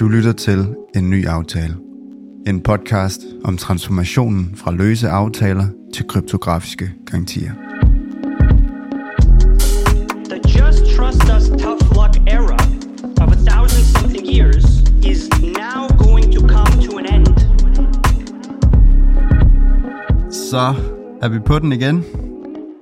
[0.00, 1.76] Du lytter til En Ny Aftale.
[2.46, 7.52] En podcast om transformationen fra løse aftaler til kryptografiske garantier.
[10.30, 12.58] The just trust us tough luck era
[13.22, 14.64] of a thousand something years
[15.04, 17.26] is now going to come to an end.
[20.32, 20.74] Så
[21.22, 22.04] er vi på den igen.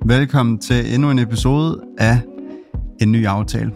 [0.05, 2.19] Velkommen til endnu en episode af
[3.01, 3.71] En Ny Aftale.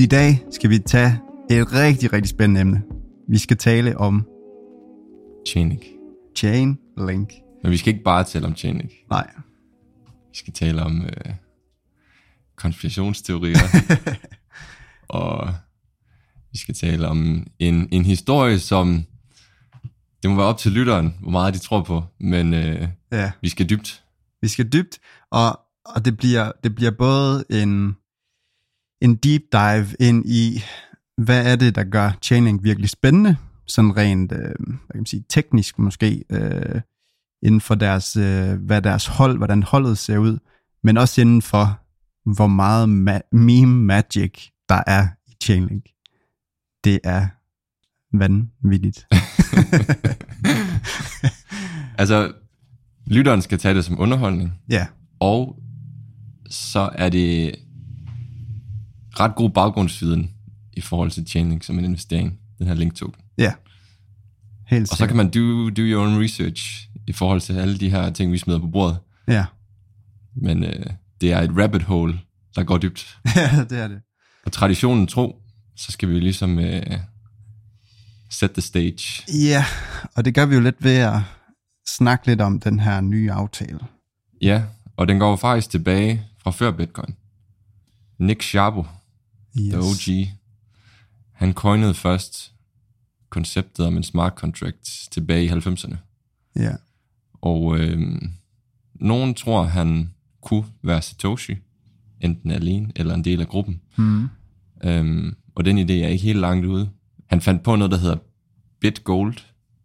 [0.00, 1.20] I dag skal vi tage
[1.50, 2.82] et rigtig, rigtig spændende emne.
[3.28, 4.26] Vi skal tale om
[5.48, 5.82] Chainlink.
[6.36, 7.32] Chainlink.
[7.62, 8.92] Men vi skal ikke bare tale om Chainlink.
[9.10, 9.30] Nej,
[10.30, 11.34] Vi skal tale om øh,
[12.56, 13.58] konspirationsteorier.
[15.08, 15.54] og
[16.52, 19.04] vi skal tale om en, en historie, som
[20.22, 22.04] det må være op til lytteren, hvor meget de tror på.
[22.20, 23.32] Men øh, ja.
[23.42, 24.02] vi skal dybt.
[24.42, 24.98] Vi skal dybt,
[25.30, 27.96] og, og det, bliver, det bliver både en,
[29.00, 30.62] en deep dive ind i,
[31.18, 34.46] hvad er det, der gør Chainlink virkelig spændende, sådan rent øh, hvad
[34.92, 36.80] kan man sige, teknisk måske, øh,
[37.42, 40.38] inden for deres, øh, hvad deres hold, hvordan holdet ser ud,
[40.82, 41.80] men også inden for,
[42.34, 45.84] hvor meget ma- meme magic der er i Chainlink.
[46.84, 47.26] Det er
[48.16, 49.06] vanvittigt.
[51.98, 52.32] Altså,
[53.06, 54.52] lytteren skal tage det som underholdning.
[54.70, 54.86] ja,
[55.20, 55.56] Og
[56.50, 57.54] så er det
[59.20, 60.30] ret god baggrundsviden
[60.76, 63.22] i forhold til Chainlink som en investering, den her link token.
[63.38, 63.52] ja.
[64.68, 67.90] Helt Og så kan man do, do your own research i forhold til alle de
[67.90, 68.98] her ting, vi smider på bordet.
[69.28, 69.44] Ja.
[70.36, 70.86] Men øh,
[71.20, 72.20] det er et rabbit hole,
[72.54, 73.18] der går dybt.
[73.36, 74.00] ja, det er det.
[74.46, 75.36] Og traditionen tro,
[75.76, 76.82] så skal vi jo ligesom øh,
[78.30, 79.22] set the stage.
[79.48, 79.64] Ja,
[80.16, 81.18] og det gør vi jo lidt ved at
[81.88, 83.78] snakke lidt om den her nye aftale.
[84.42, 84.62] Ja,
[84.96, 87.14] og den går jo faktisk tilbage fra før Bitcoin.
[88.18, 88.84] Nick Szabo,
[89.58, 89.72] Yes.
[89.72, 90.28] the OG,
[91.36, 92.52] han coinede først
[93.28, 95.96] konceptet om en smart contract tilbage i 90'erne.
[96.56, 96.72] Ja,
[97.32, 98.22] Og øh,
[98.94, 100.10] nogen tror, han
[100.42, 101.56] kunne være Satoshi,
[102.20, 103.80] enten alene eller en del af gruppen.
[103.96, 104.28] mm.
[104.84, 106.90] Øhm, og den idé er ikke helt langt ude.
[107.26, 108.16] Han fandt på noget, der hedder
[108.80, 109.36] BitGold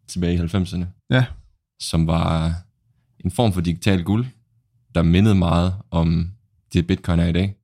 [0.07, 1.25] tilbage i 90'erne, ja,
[1.79, 2.55] som var
[3.19, 4.25] en form for digital guld,
[4.95, 6.31] der mindede meget om
[6.73, 7.55] det Bitcoin er i dag.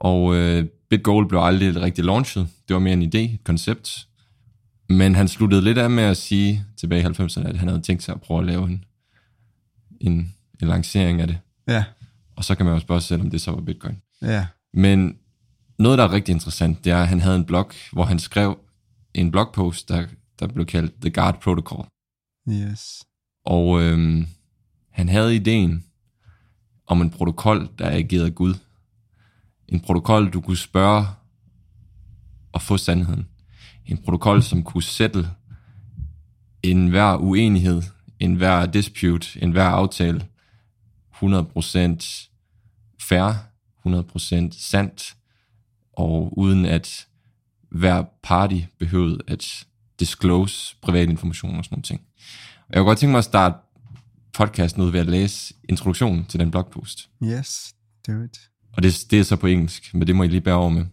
[0.00, 2.48] Og øh, BitGold blev aldrig rigtig launchet.
[2.68, 4.06] Det var mere en idé, et koncept.
[4.88, 8.02] Men han sluttede lidt af med at sige tilbage i 90'erne, at han havde tænkt
[8.02, 8.84] sig at prøve at lave en,
[10.00, 10.12] en,
[10.62, 11.38] en lancering af det.
[11.68, 11.84] ja,
[12.36, 14.02] Og så kan man jo spørge sig selv, om det så var Bitcoin.
[14.22, 15.16] ja, Men
[15.78, 18.58] noget, der er rigtig interessant, det er, at han havde en blog, hvor han skrev
[19.14, 20.06] en blogpost, der,
[20.38, 21.86] der blev kaldt The Guard Protocol.
[22.48, 23.04] yes.
[23.46, 24.26] Og øhm,
[24.90, 25.84] han havde ideen
[26.86, 28.54] om en protokol, der agerede Gud.
[29.70, 31.06] En protokol, du kunne spørge
[32.52, 33.28] og få sandheden.
[33.86, 35.28] En protokol, som kunne sætte
[36.62, 37.82] en hver uenighed,
[38.18, 40.26] en hver dispute, en hver aftale
[41.14, 42.28] 100%
[43.00, 43.32] fair,
[43.86, 45.16] 100% sandt,
[45.92, 47.06] og uden at
[47.70, 49.66] hver party behøvede at
[50.00, 52.00] disclose privat information og sådan noget ting.
[52.58, 53.56] Og jeg kunne godt tænke mig at starte
[54.32, 57.08] podcasten ud ved at læse introduktionen til den blogpost.
[57.22, 57.74] Yes,
[58.06, 58.49] do it.
[58.76, 60.86] Og det, det er så på engelsk, men det må I lige bære over med.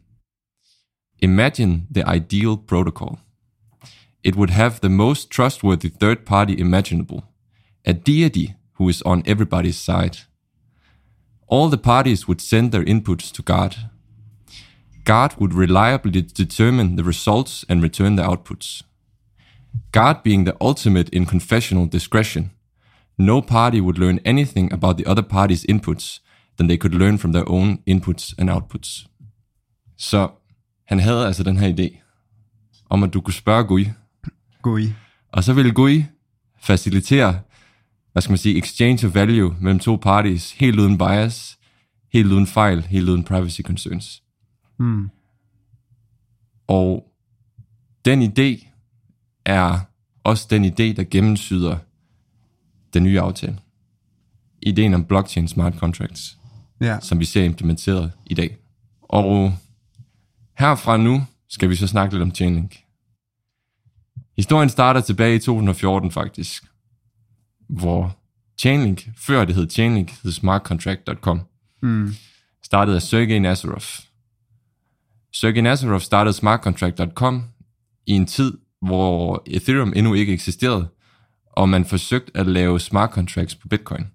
[1.20, 3.20] Imagine the ideal protocol.
[4.24, 7.22] It would have the most trustworthy third party imaginable,
[7.86, 8.48] a deity
[8.80, 10.28] who is on everybody's side.
[11.52, 13.76] All the parties would send their inputs to God.
[15.06, 18.84] God would reliably determine the results and return the outputs.
[19.92, 22.52] God being the ultimate in confessional discretion,
[23.18, 26.20] no party would learn anything about the other party's inputs
[26.58, 29.08] than they could learn from their own inputs and outputs.
[29.98, 30.30] Så
[30.88, 31.98] han havde altså den her idé
[32.90, 33.86] om, at du kunne spørge Gud,
[34.62, 34.94] God i.
[35.32, 36.04] og så ville Gud
[36.60, 37.40] facilitere,
[38.12, 41.58] hvad skal man sige, exchange of value mellem to parties, helt uden bias,
[42.14, 44.24] helt uden fejl, helt uden privacy concerns.
[44.80, 45.10] Mm.
[46.68, 47.12] Og
[48.06, 48.68] den idé
[49.46, 49.80] er
[50.24, 51.78] også den idé, der gennemsyder
[52.94, 53.60] den nye aftale.
[54.62, 56.38] Ideen om blockchain smart contracts,
[56.82, 58.58] Ja, som vi ser implementeret i dag.
[59.02, 59.54] Og
[60.58, 62.76] herfra nu skal vi så snakke lidt om Chainlink.
[64.36, 66.64] Historien starter tilbage i 2014 faktisk,
[67.70, 68.18] hvor
[68.60, 71.42] Chainlink, før det hed Chainlink, hed smartcontract.com,
[71.82, 72.16] mm.
[72.64, 73.82] startet af Sergey Nazarov.
[75.34, 77.44] Sergey Nazarov startede smartcontract.com
[78.06, 80.88] i en tid, hvor Ethereum endnu ikke eksisterede,
[81.46, 84.08] og man forsøgte at lave smart contracts på Bitcoin.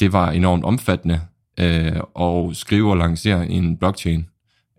[0.00, 1.20] Det var enormt omfattende
[1.60, 4.26] øh, at skrive og lancere en blockchain,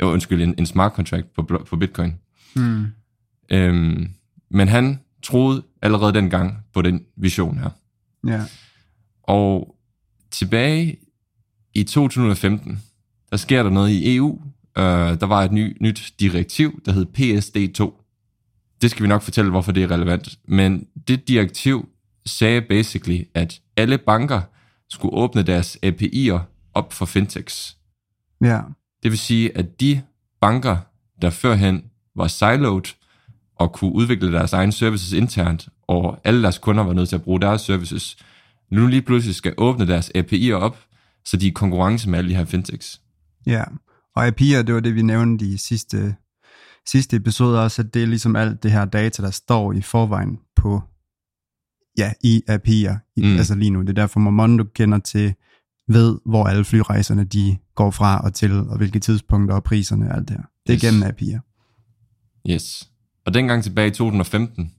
[0.02, 2.14] øh, undskyld, en, en smart contract på, på Bitcoin.
[2.56, 2.86] Mm.
[3.52, 4.10] Øhm,
[4.52, 7.70] men han troede allerede dengang på den vision her.
[8.28, 8.42] Ja.
[9.24, 9.76] Og
[10.32, 10.98] tilbage
[11.74, 12.84] i 2015,
[13.32, 14.42] der sker der noget i EU.
[14.78, 14.84] Øh,
[15.20, 18.04] der var et ny, nyt direktiv, der hed PSD2.
[18.82, 20.40] Det skal vi nok fortælle, hvorfor det er relevant.
[20.48, 21.90] Men det direktiv
[22.26, 24.42] sagde basically, at alle banker
[24.90, 26.40] skulle åbne deres API'er
[26.78, 27.78] op for fintechs.
[28.42, 28.62] Ja.
[29.04, 30.02] Det vil sige, at de
[30.42, 30.78] banker,
[31.22, 31.84] der førhen
[32.16, 32.96] var siloed
[33.56, 37.24] og kunne udvikle deres egne services internt, og alle deres kunder var nødt til at
[37.24, 38.18] bruge deres services,
[38.72, 40.78] nu lige pludselig skal åbne deres API'er op,
[41.26, 43.02] så de er i konkurrence med alle de her fintechs.
[43.46, 43.64] Ja,
[44.16, 46.16] og API'er, det var det, vi nævnte i sidste,
[46.86, 50.40] sidste episode også, at det er ligesom alt det her data, der står i forvejen
[50.56, 50.82] på,
[51.98, 53.38] ja, i API'er, mm.
[53.38, 53.82] altså lige nu.
[53.82, 55.34] Det er derfor, Momondo kender til,
[55.88, 60.18] ved, hvor alle flyrejserne, de går fra og til, og hvilke tidspunkter og priserne og
[60.18, 60.44] alt det her.
[60.68, 60.82] Det er Yes.
[60.82, 61.40] gennem API'er.
[62.50, 62.90] Yes.
[63.26, 64.72] Og dengang tilbage i 2015,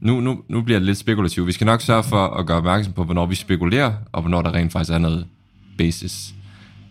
[0.00, 1.46] nu, nu, nu bliver det lidt spekulativt.
[1.46, 4.52] Vi skal nok sørge for at gøre opmærksom på, hvornår vi spekulerer, og hvornår der
[4.54, 5.26] rent faktisk er noget
[5.78, 6.34] basis.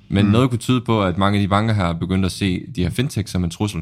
[0.10, 0.32] Men mm.
[0.32, 2.84] noget kunne tyde på, at mange af de banker her er begyndt at se de
[2.84, 3.82] her fintech som en trussel,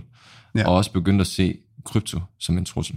[0.55, 0.67] ja.
[0.67, 2.95] Og også begyndt at se krypto som en trussel.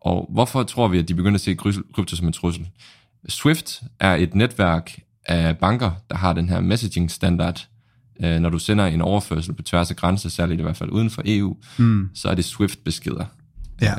[0.00, 2.68] Og hvorfor tror vi, at de begynder at se kry- krypto som en trussel?
[3.28, 7.68] Swift er et netværk af banker, der har den her messaging standard.
[8.22, 11.10] Øh, Når du sender en overførsel på tværs af grænser, særligt i hvert fald uden
[11.10, 12.10] for EU, Mm.
[12.14, 13.24] så er det Swift-beskeder.
[13.80, 13.94] Ja.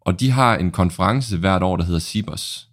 [0.00, 2.68] Og de har en konference hvert år, der hedder CIBOS.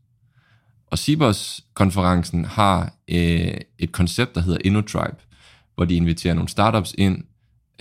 [0.88, 5.18] Og CIBOS-konferencen har øh, et koncept, der hedder InnoTribe,
[5.76, 7.24] hvor de inviterer nogle startups ind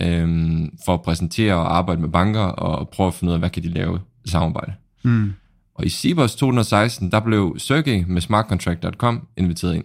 [0.01, 3.49] øh, for at præsentere og arbejde med banker og prøve at finde ud af, hvad
[3.49, 4.73] kan de lave i samarbejde.
[5.03, 5.33] Mm.
[5.79, 9.83] Og i CIBOS 2016, der blev Sergey med smartcontract.com inviteret ind.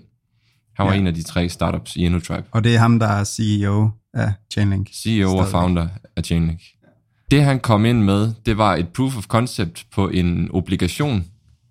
[0.76, 0.98] Han var ja.
[0.98, 2.44] En af de tre startups i InnoTribe.
[2.50, 4.88] Og det er ham, der er CEO af Chainlink.
[4.92, 5.50] CEO og Stadigvæk.
[5.50, 6.60] founder af Chainlink.
[7.30, 11.24] Det han kom ind med, det var et proof of concept på en obligation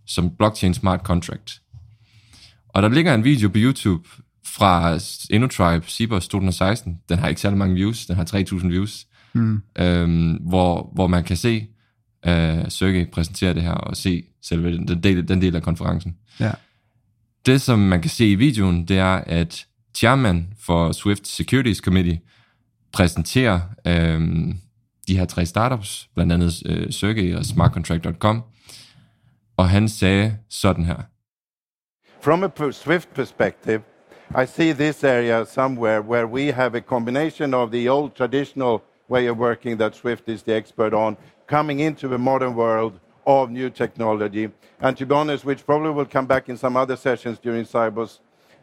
[0.07, 1.61] som blockchain smart contract.
[2.69, 4.09] Og der ligger en video på YouTube
[4.45, 4.99] fra
[5.29, 6.97] InnoTribe Cibos 2016.
[7.09, 9.05] Den har ikke særlig mange views, den har 3000 views.
[9.33, 9.61] Mm.
[9.79, 11.67] Øhm, hvor, hvor man kan se
[12.25, 16.17] uh, Sergey præsentere det her og se selve den, den, del, den del af konferencen.
[16.39, 16.51] Ja.
[17.45, 19.65] Det, som man kan se i videoen, det er, at
[19.95, 22.19] chairman for Swift Securities Committee
[22.91, 24.57] præsenterer øhm,
[25.07, 28.43] de her tre startups, blandt andet øh, Sergey og smartcontract.com,
[29.57, 30.95] og han sagde sådan her.
[32.21, 33.81] From a Swift perspective,
[34.43, 39.29] I see this area somewhere where we have a combination of the old traditional way
[39.29, 41.17] of working that Swift is the expert on,
[41.53, 44.49] coming into the modern world of new technology.
[44.81, 48.21] And to be honest, which probably will come back in some other sessions during Cybers,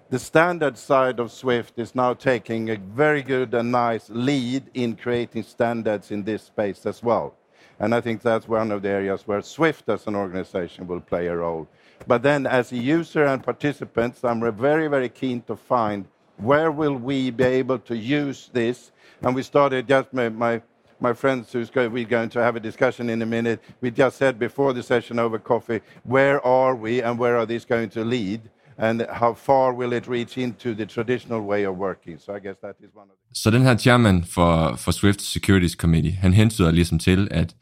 [0.08, 4.96] the standard side of Swift is now taking a very good and nice lead in
[4.96, 7.36] creating standards in this space as well.
[7.78, 11.28] And I think that's one of the areas where Swift as an organization will play
[11.28, 11.68] a role.
[12.08, 16.06] But then as a user and participants, I'm very, very keen to find
[16.38, 18.90] where will we be able to use this?
[19.22, 20.60] And we started just my, my,
[21.00, 23.60] my friends who's going, we're going to have a discussion in a minute.
[23.80, 27.64] We just said before the session over coffee, where are we and where are these
[27.74, 28.40] going to lead?
[28.78, 32.18] And how far will it reach into the traditional way of working?
[32.18, 35.22] So I guess that is one of the Så den her chairman for, for Swift
[35.22, 37.54] Securities Committee, han hentyder ligesom til, at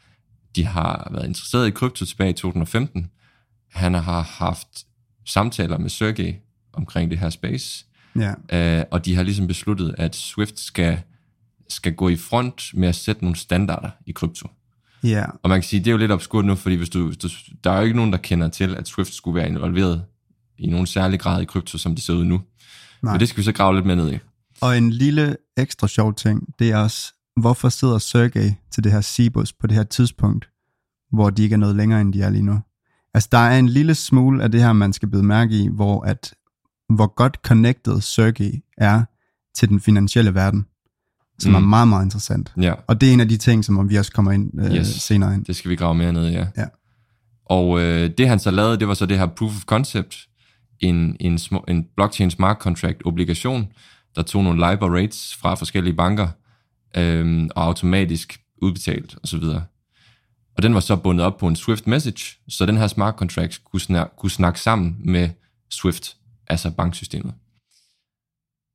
[0.56, 3.10] de har været interesseret i krypto tilbage i 2015.
[3.72, 4.68] Han har haft
[5.26, 6.34] samtaler med Sergey
[6.72, 7.84] omkring det her space,
[8.16, 8.78] Ja.
[8.78, 10.98] øh, og de har ligesom besluttet, at Swift skal,
[11.68, 14.48] skal gå i front med at sætte nogle standarder i krypto.
[15.04, 15.24] Ja.
[15.42, 17.28] Og man kan sige, det er jo lidt obskurt nu, fordi hvis du, hvis du,
[17.64, 20.04] der er jo ikke nogen, der kender til, at Swift skulle være involveret
[20.58, 22.40] i nogen særlig grad i krypto, som det ser ud nu.
[23.02, 23.12] Nej.
[23.12, 24.18] Men det skal vi så grave lidt med ned i.
[24.60, 29.00] Og en lille ekstra sjov ting, det er også, hvorfor sidder Sergey til det her
[29.00, 30.48] Cibus på det her tidspunkt,
[31.12, 32.60] hvor de ikke er noget længere, end de er lige nu?
[33.14, 36.04] Altså, der er en lille smule af det her, man skal bide mærke i, hvor,
[36.04, 36.34] at,
[36.94, 39.04] hvor godt connected Sergey er
[39.54, 40.66] til den finansielle verden,
[41.38, 41.56] som mm.
[41.56, 42.52] er meget, meget interessant.
[42.60, 44.86] Ja, Og det er en af de ting, som vi også kommer ind øh, Yes.
[44.86, 45.44] senere ind.
[45.44, 46.46] det skal vi grave mere ned i, ja.
[46.56, 46.64] Ja.
[47.46, 50.16] Og øh, det han så lavede, det var så det her proof of concept,
[50.80, 53.66] en, en, sm- en blockchain smart contract obligation,
[54.16, 56.28] der tog nogle LIBOR rates fra forskellige banker,
[56.96, 59.42] øhm, og automatisk udbetalt osv.
[60.56, 63.60] Og den var så bundet op på en Swift message, så den her smart contract
[63.64, 65.28] kunne, snak, kunne snakke sammen med
[65.70, 66.16] Swift,
[66.46, 67.34] altså banksystemet.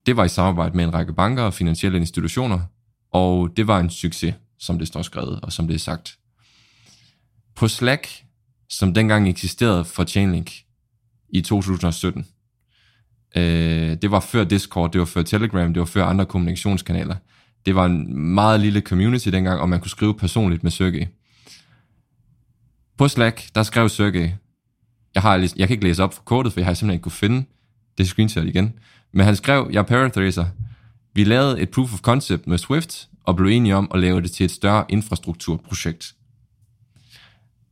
[0.05, 2.60] Det var i samarbejde med en række banker og finansielle institutioner,
[3.12, 6.17] og det var en succes, som det står skrevet og som det er sagt.
[7.55, 8.07] På Slack,
[8.69, 10.51] som dengang eksisterede for Chainlink
[11.29, 12.25] i 2017,
[13.36, 13.43] øh,
[14.01, 17.15] det var før Discord, det var før Telegram, det var før andre kommunikationskanaler,
[17.65, 21.07] Det var en meget lille community dengang, og man kunne skrive personligt med Sergey.
[22.98, 24.29] På Slack, der skrev Sergey,
[25.15, 27.12] jeg, har, jeg kan ikke læse op for kortet, for jeg har simpelthen ikke kunne
[27.12, 27.45] finde
[27.98, 28.74] det screenshot igen.
[29.13, 30.46] Men han skrev, jeg er paratracer.
[31.13, 34.32] Vi lavede et proof of concept med Swift, og blev enige om at lave det
[34.32, 36.15] til et større infrastrukturprojekt.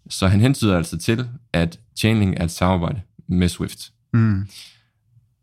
[0.09, 3.91] Så han hentyder altså til, at Chainlink er et samarbejde med Swift.
[4.13, 4.47] Mm.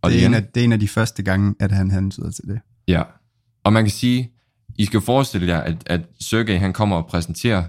[0.02, 1.90] Og det, er igen- en af, det er en af de første gange, at han
[1.90, 2.61] hentyder til det.
[2.88, 3.02] Ja,
[3.64, 4.33] og man kan sige,
[4.76, 7.64] I skal forestille jer, at, at Sergey han kommer og præsenterer,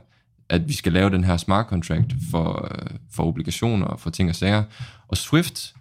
[0.49, 4.29] at vi skal lave den her smart contract for, øh, for obligationer og for ting
[4.29, 4.63] og sager.
[5.07, 5.73] Og Swift,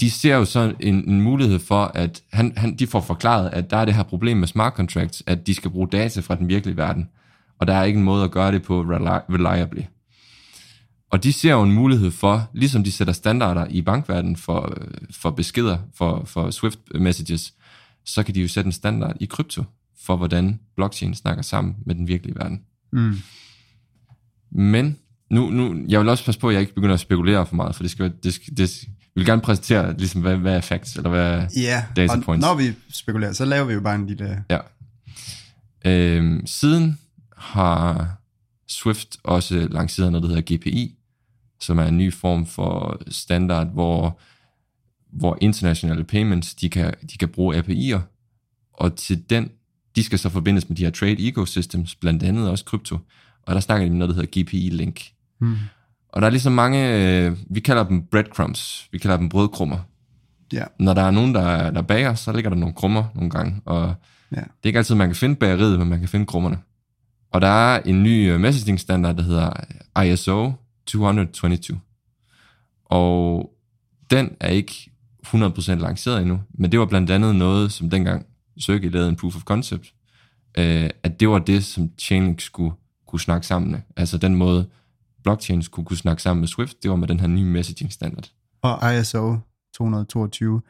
[0.00, 3.70] de ser jo så en, en mulighed for, at han, han, de får forklaret, at
[3.70, 6.48] der er det her problem med smart contracts, at de skal bruge data fra den
[6.48, 7.08] virkelige verden,
[7.58, 9.82] og der er ikke en måde at gøre det på reli- reliably.
[11.10, 14.76] Og de ser jo en mulighed for, ligesom de sætter standarder i bankverdenen for,
[15.10, 17.54] for beskeder, for, for Swift messages,
[18.04, 19.64] så kan de jo sætte en standard i krypto
[20.04, 22.60] for, hvordan blockchain snakker sammen med den virkelige verden.
[22.92, 23.14] Mm.
[24.50, 24.98] Men
[25.30, 27.74] nu, nu, jeg vil også passe på, at jeg ikke begynder at spekulere for meget,
[27.74, 30.96] for det skal, det skal, det, jeg vil gerne præsentere, ligesom, hvad, hvad er facts,
[30.96, 32.46] eller hvad er Ja, data points.
[32.46, 34.44] når vi spekulerer, så laver vi jo bare en lille...
[34.50, 34.58] Ja.
[35.84, 36.98] Øhm, siden
[37.36, 38.16] har
[38.68, 40.94] Swift også lanceret noget, der hedder GPI,
[41.60, 44.18] som er en ny form for standard, hvor,
[45.12, 48.00] hvor internationale payments, de kan, de kan bruge API'er,
[48.72, 49.50] og til den,
[49.96, 52.98] de skal så forbindes med de her trade ecosystems, blandt andet også krypto,
[53.42, 55.00] og der snakker de om noget, der hedder GPI Link.
[55.40, 55.56] Mm.
[56.14, 59.78] Og der er ligesom mange, øh, vi kalder dem breadcrumbs, vi kalder dem brødkrummer.
[60.52, 63.60] Ja, Når der er nogen, der, der bager, så ligger der nogle krummer nogle gange,
[63.64, 63.94] og
[64.32, 64.36] ja.
[64.36, 66.58] det er ikke altid, man kan finde bageriet, men man kan finde krummerne.
[67.32, 69.52] Og der er en ny øh, messaging standard, der hedder
[70.02, 70.52] ISO
[70.86, 71.80] 222.
[72.84, 73.50] Og
[74.10, 74.90] den er ikke
[75.26, 78.26] 100% lanceret endnu, men det var blandt andet noget, som dengang
[78.58, 79.92] Sergey lavede en proof of concept,
[80.58, 82.72] øh, at det var det, som Chainlink skulle
[83.06, 83.80] kunne snakke sammen med.
[83.96, 84.66] Altså den måde,
[85.24, 88.30] blockchain skulle kunne snakke sammen med Swift, det var med den her nye messaging standard.
[88.62, 89.36] Og ISO
[89.74, 90.62] 222.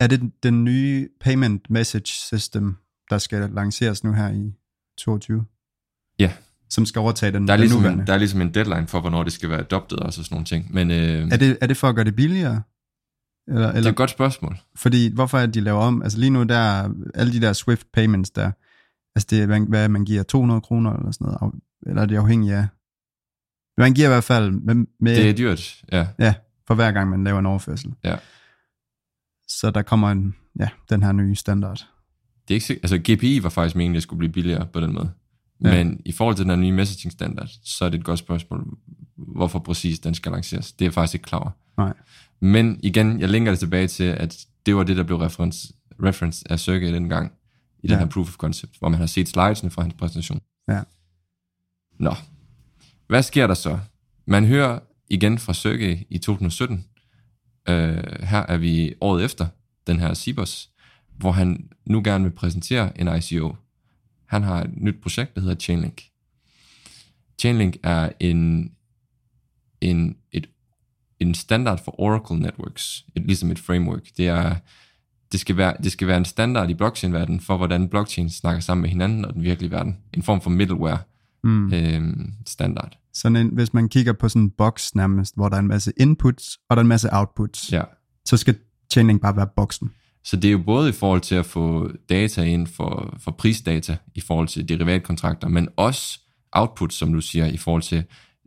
[0.00, 2.76] Er det den nye payment message system,
[3.10, 4.52] der skal lanceres nu her i
[4.98, 5.44] 22?
[6.18, 6.32] Ja.
[6.70, 8.02] Som skal overtage den, Der er, den ligesom nuværende?
[8.02, 10.44] en, der er ligesom en deadline for, hvornår det skal være adoptet og sådan nogle
[10.44, 10.74] ting.
[10.74, 12.62] Men øh, Er det, er det for at gøre det billigere?
[13.48, 14.56] Eller, det er eller et godt spørgsmål.
[14.76, 16.02] Fordi, hvorfor er det, de laver om?
[16.02, 18.50] Altså lige nu, der er alle de der Swift payments der,
[19.16, 21.54] altså det er, hvad- man giver, 200 kroner eller sådan noget,
[21.86, 22.66] eller er det afhængigt af?
[23.78, 26.06] Man giver i hvert fald med, med Det er dyrt, ja.
[26.18, 26.34] ja,
[26.66, 27.94] for hver gang man laver en overførsel.
[28.04, 28.16] Ja.
[29.48, 31.86] Så der kommer en, ja, den her nye standard.
[32.48, 34.80] Det er ikke sikkert, altså GPI var faktisk meningen, at det skulle blive billigere på
[34.80, 35.10] den måde.
[35.64, 35.84] Ja.
[35.84, 38.76] Men i forhold til den her nye messaging standard, så er det et godt spørgsmål,
[39.16, 40.72] hvorfor præcis den skal lanceres.
[40.72, 41.50] Det er jeg faktisk ikke klar over.
[41.76, 41.92] Nej.
[42.40, 46.44] Men igen, jeg linker det tilbage til, at det var det, der blev reference, reference
[46.52, 47.32] af Sergey dengang
[47.82, 47.98] i den Ja.
[47.98, 50.40] her proof of concept, hvor man har set slidesene fra hans præsentation.
[50.68, 50.80] Ja.
[51.98, 52.14] Nå,
[53.08, 53.78] hvad sker der så?
[54.26, 54.78] Man hører
[55.10, 56.84] igen fra Sergey i 2017.
[57.68, 59.46] Øh, her er vi året efter
[59.86, 60.70] den her Cibos,
[61.16, 63.56] hvor han nu gerne vil præsentere en ICO.
[64.26, 66.02] Han har et nyt projekt, der hedder Chainlink.
[67.38, 68.72] Chainlink er en,
[69.80, 70.48] en, et,
[71.20, 74.02] en standard for Oracle Networks, et, ligesom et framework.
[74.16, 74.56] Det, er,
[75.32, 78.82] det, skal være, det skal være en standard i blockchain-verdenen for, hvordan blockchain snakker sammen
[78.82, 79.98] med hinanden og den virkelige verden.
[80.12, 80.98] En form for middleware
[81.44, 81.72] Mm.
[81.72, 82.98] øhm, standard.
[83.14, 85.92] Sådan en, hvis man kigger på sådan en boks nærmest, hvor der er en masse
[86.00, 87.82] inputs, og der er en masse outputs, Ja.
[88.24, 88.56] så skal
[88.92, 89.90] Chainlink bare være boksen.
[90.24, 93.96] Så det er jo både i forhold til at få data ind for, for prisdata
[94.14, 96.20] i forhold til derivatkontrakter, men også
[96.52, 98.04] output, som du siger, i forhold til,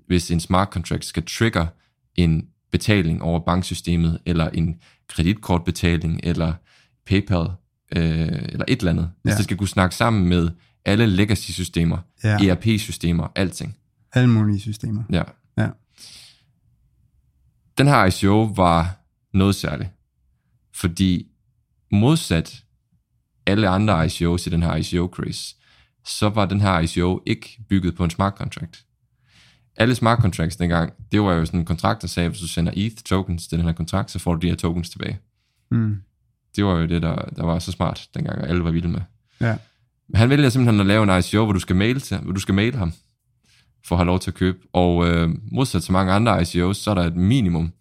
[0.08, 1.68] hvis en smart contract skal trigger
[2.16, 4.76] en betaling over banksystemet, eller en
[5.10, 6.54] kreditkortbetaling, eller
[7.06, 7.48] PayPal,
[7.96, 8.02] øh,
[8.52, 9.12] eller et eller andet.
[9.24, 9.36] Hvis Ja.
[9.38, 10.50] det skal kunne snakke sammen med
[10.86, 12.38] alle legacy-systemer, Ja.
[12.50, 13.78] ERP-systemer, alting.
[14.14, 15.04] alle mulige systemer.
[15.10, 15.24] Ja.
[15.58, 15.70] Ja.
[17.78, 18.98] Den her ICO var
[19.34, 19.90] noget særligt,
[20.76, 21.28] fordi
[21.92, 22.64] modsat
[23.46, 25.58] alle andre ICOs i den her ICO-craze,
[26.06, 28.86] så var den her ICO ikke bygget på en smart contract.
[29.76, 32.48] Alle smart contracts dengang, det var jo sådan en kontrakt, der sagde, at hvis du
[32.48, 35.20] sender ETH tokens til den her kontrakt, så får du de her tokens tilbage.
[35.72, 36.02] Mm.
[36.56, 39.02] Det var jo det, der, der var så smart dengang, og alle var vilde med.
[39.42, 39.58] Ja.
[40.16, 42.56] Han vælger simpelthen at lave en ICO, hvor du skal mail, til, hvor du skal
[42.56, 42.94] mail ham,
[43.86, 44.58] for at have lov til at købe.
[44.74, 47.74] Og øh, modsat til mange andre ICOs, så er der et minimum,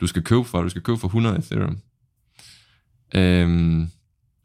[0.00, 0.62] du skal købe for.
[0.62, 1.78] Du skal købe for 100 Ethereum.
[3.14, 3.88] Øhm,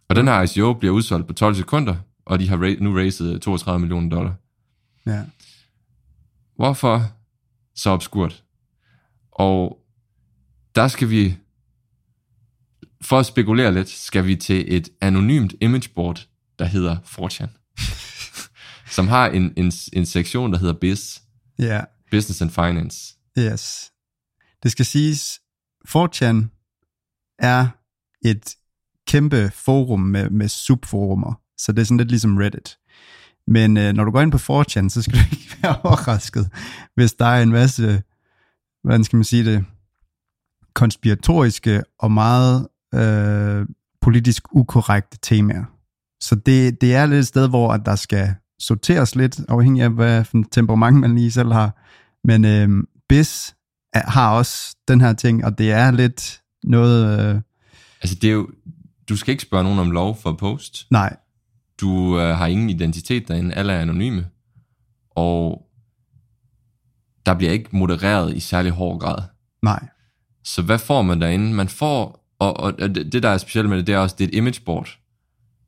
[0.10, 3.80] og den her ICO bliver udsolgt på 12 sekunder, og de har nu raised 32
[3.80, 4.34] millioner dollar.
[5.06, 5.22] Ja.
[6.56, 7.12] Hvorfor
[7.76, 8.44] så obskurt?
[9.32, 9.80] Og
[10.76, 11.38] der skal vi,
[13.02, 16.28] for at spekulere lidt, skal vi til et anonymt imageboard
[16.60, 17.50] der hedder 4chan,
[18.96, 21.20] som har en, en, en sektion, der hedder Biz,
[21.60, 21.82] Ja,
[22.12, 23.16] Business and Finance.
[23.40, 23.92] yes.
[24.64, 25.40] Det skal siges,
[25.88, 26.36] 4chan
[27.40, 27.68] er
[28.26, 28.56] et
[29.08, 32.78] kæmpe forum med, med subforumer, så det er sådan lidt ligesom Reddit.
[33.48, 36.50] Men øh, når du går ind på 4chan, så skal du ikke være overrasket,
[36.96, 38.04] hvis der er en masse,
[38.84, 39.66] hvordan skal man sige det,
[40.74, 43.66] konspiratoriske og meget øh,
[44.02, 45.66] politisk ukorrekte temaer.
[46.24, 49.90] Så det, det er lidt et sted, hvor at der skal sorteres lidt, afhængig af,
[49.90, 51.84] hvad for en temperament man lige selv har.
[52.24, 52.70] Men øh,
[53.10, 53.56] BIS
[53.94, 57.20] er, har også den her ting, og det er lidt noget...
[57.36, 57.42] Øh,
[58.02, 58.50] Altså det er jo,
[59.10, 60.88] du skal ikke spørge nogen om lov for post.
[60.92, 61.16] nej,
[61.82, 64.26] Du øh, har ingen identitet derinde, alle er anonyme.
[65.10, 65.66] Og
[67.26, 69.18] der bliver ikke modereret i særlig hård grad.
[69.62, 69.88] nej,
[70.44, 71.54] Så hvad får man derinde?
[71.54, 74.28] Man får, og, og det, der er specielt med det, det er også, det er
[74.28, 74.90] et imageboard.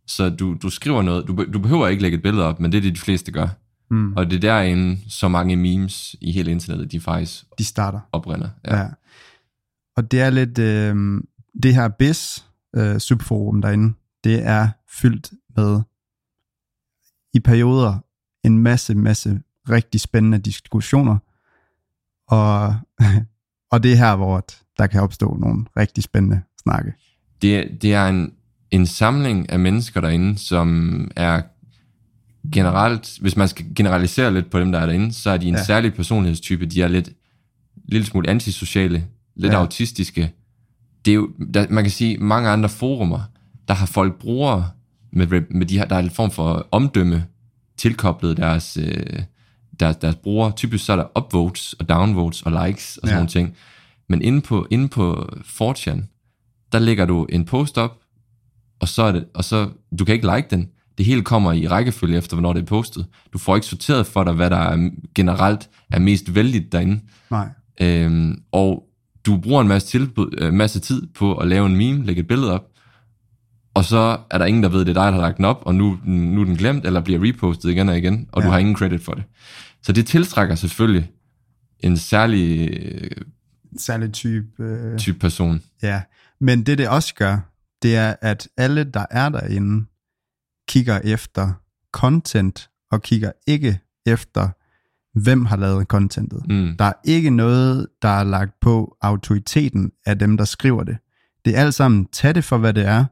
[0.07, 2.77] Så du, du skriver noget, du, du behøver ikke lægge et billede op, men det
[2.77, 3.47] er det, de fleste gør.
[3.91, 7.99] mm, Og det er derinde, så mange memes i hele internettet, de faktisk de starter.
[8.11, 8.49] oprinder.
[8.65, 8.77] Ja.
[8.77, 8.87] ja.
[9.97, 11.21] Og det er lidt, øh,
[11.63, 12.45] det her BIS
[12.75, 13.93] øh, subforum derinde,
[14.23, 14.69] det er
[15.01, 15.81] fyldt med
[17.33, 17.97] i perioder
[18.43, 21.17] en masse, masse rigtig spændende diskussioner.
[22.27, 22.75] Og,
[23.71, 24.45] og det er her, hvor
[24.77, 26.93] der kan opstå nogle rigtig spændende snakke.
[27.41, 28.33] det, det er en,
[28.71, 31.41] en samling af mennesker derinde, som er
[32.53, 35.53] generelt, hvis man skal generalisere lidt på dem, der er derinde, så er de en
[35.55, 35.63] Ja.
[35.63, 36.65] særlig personlighedstype.
[36.65, 37.09] De er lidt,
[37.87, 39.05] lille smule antisociale,
[39.35, 39.57] lidt Ja.
[39.59, 40.31] autistiske.
[41.05, 43.19] Det er jo, der, man kan sige, mange andre forumer,
[43.67, 44.69] der har folk brugere
[45.11, 47.25] med, med de her, der er en form for omdømme
[47.77, 49.19] tilkoblet deres, øh,
[49.79, 50.51] deres, deres brugere.
[50.51, 53.15] Typisk så er der upvotes og downvotes og likes og sådan Ja.
[53.15, 53.55] nogle ting.
[54.09, 56.01] Men inde på, inde på 4chan,
[56.71, 57.99] der lægger du en post op,
[58.79, 60.69] og så er det, og så, du kan ikke like den.
[60.97, 63.05] Det hele kommer i rækkefølge efter, hvornår det er postet.
[63.33, 66.99] Du får ikke sorteret for dig, hvad der er, generelt er mest vældigt derinde.
[67.31, 67.47] Nej,
[67.81, 68.83] Øhm, og
[69.25, 72.27] du bruger en masse, tilbud, øh, masse tid på at lave en meme, lægge et
[72.27, 72.65] billede op,
[73.73, 75.61] og så er der ingen, der ved, det er dig, der har lagt den op,
[75.65, 78.47] og nu, nu er den glemt, eller bliver repostet igen og igen, og Ja.
[78.47, 79.23] du har ingen credit for det.
[79.83, 81.09] Så det tiltrækker selvfølgelig
[81.79, 83.11] en særlig øh,
[83.77, 84.63] særlig type...
[84.63, 85.61] Øh, type person.
[85.83, 86.01] Ja,
[86.39, 87.37] men det det også gør,
[87.81, 89.85] det er, at alle, der er derinde,
[90.67, 91.53] kigger efter
[91.91, 94.49] content, og kigger ikke efter,
[95.19, 96.45] hvem har lavet contentet.
[96.49, 96.75] Mm.
[96.79, 100.97] Der er ikke noget, der er lagt på autoriteten af dem, der skriver det.
[101.45, 103.05] Det er alt sammen, tag det for, hvad det er.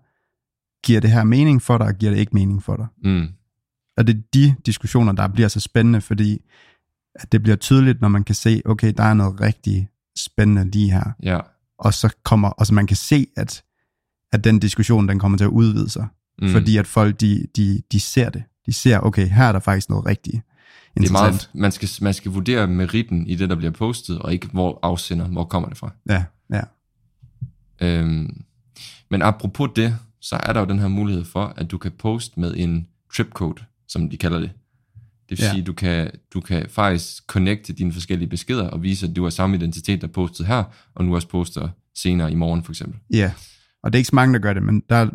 [0.86, 2.88] Giver det her mening for dig, og giver det ikke mening for dig?
[3.04, 3.28] Mm.
[3.97, 6.41] Og det er de diskussioner, der bliver så spændende, fordi
[7.15, 10.91] at det bliver tydeligt, når man kan se, okay, der er noget rigtig spændende lige
[10.91, 11.39] her Ja.
[11.80, 13.63] og så kommer, og så man kan se, at,
[14.34, 16.08] at den diskussion, den kommer til at udvide sig,
[16.41, 16.50] mm.
[16.50, 18.43] fordi at folk, de, de, de ser det.
[18.65, 20.41] De ser, okay, her er der faktisk noget rigtigt
[20.98, 24.34] Det er meget, man, skal, man skal vurdere meritten i det, der bliver postet, og
[24.34, 25.91] ikke hvor afsender, hvor kommer det fra.
[26.10, 26.62] Ja, ja,
[27.82, 28.43] Øhm,
[29.10, 32.39] men apropos det, så er der jo den her mulighed for, at du kan poste
[32.39, 34.52] med en tripcode, som de kalder det.
[35.30, 35.52] Det vil ja.
[35.52, 39.30] sige, du kan, du kan faktisk connecte dine forskellige beskeder og vise, at du har
[39.30, 40.63] samme identitet, der er postet her,
[40.96, 43.00] og nu også poster senere i morgen for eksempel.
[43.13, 43.32] ja.
[43.84, 45.10] Og det er ikke så mange, der gør det, men der er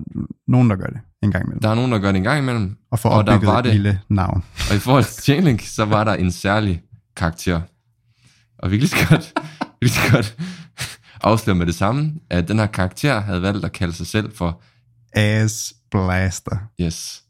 [0.49, 1.61] nogen, der gør det en gang imellem.
[1.63, 3.65] Der er nogen, der gør det en gang imellem, og får og der var et
[3.65, 4.45] det- lille navn.
[4.71, 6.83] og i forhold til Chainlink, så var der en særlig
[7.17, 7.61] karakter.
[8.59, 9.33] Og vi kan lige så godt,
[9.83, 10.37] lige så godt
[11.23, 14.63] afsløre med det samme, at den her karakter havde valgt at kalde sig selv for
[15.13, 16.57] Ass Blaster.
[16.81, 17.23] Yes.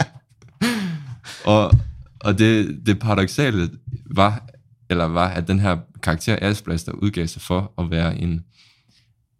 [1.44, 1.72] og
[2.20, 3.70] og det, det paradoxale
[4.10, 4.46] var,
[4.90, 8.44] eller var, at den her karakter Asblaster udgav sig for at være en,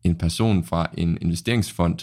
[0.04, 1.98] en person fra en investeringsfond,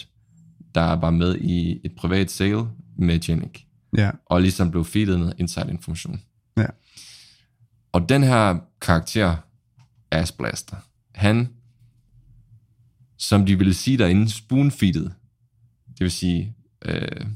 [0.74, 2.66] der var med i et privat sale
[2.98, 3.60] med Chainlink,
[3.96, 6.20] Ja, og ligesom blev feedet med inside information.
[6.56, 6.66] ja,
[7.92, 9.36] Og den her karakter,
[10.10, 10.76] Asblaster,
[11.14, 11.48] han,
[13.18, 15.10] som de ville sige derinde, spoonfeeded,
[15.88, 17.26] det vil sige, øh,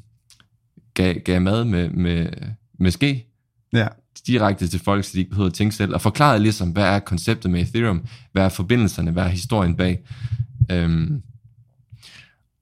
[0.95, 2.29] gav, gav mad med, med,
[2.79, 3.27] med ske,
[3.73, 3.89] ja,
[4.27, 6.99] direkte til folk, så de ikke behøvede at tænke selv, og forklarede ligesom, hvad er
[6.99, 10.05] konceptet med Ethereum, hvad er forbindelserne, hvad er historien bag.
[10.71, 11.23] Øhm,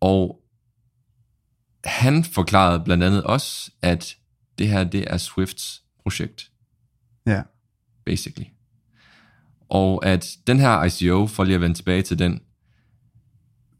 [0.00, 0.40] og
[1.84, 4.16] han forklarede blandt andet også, at
[4.58, 6.50] det her, det er Swifts projekt
[7.26, 7.42] ja,
[8.04, 8.46] basically.
[9.68, 12.40] Og at den her ICO, for lige at vende tilbage til den,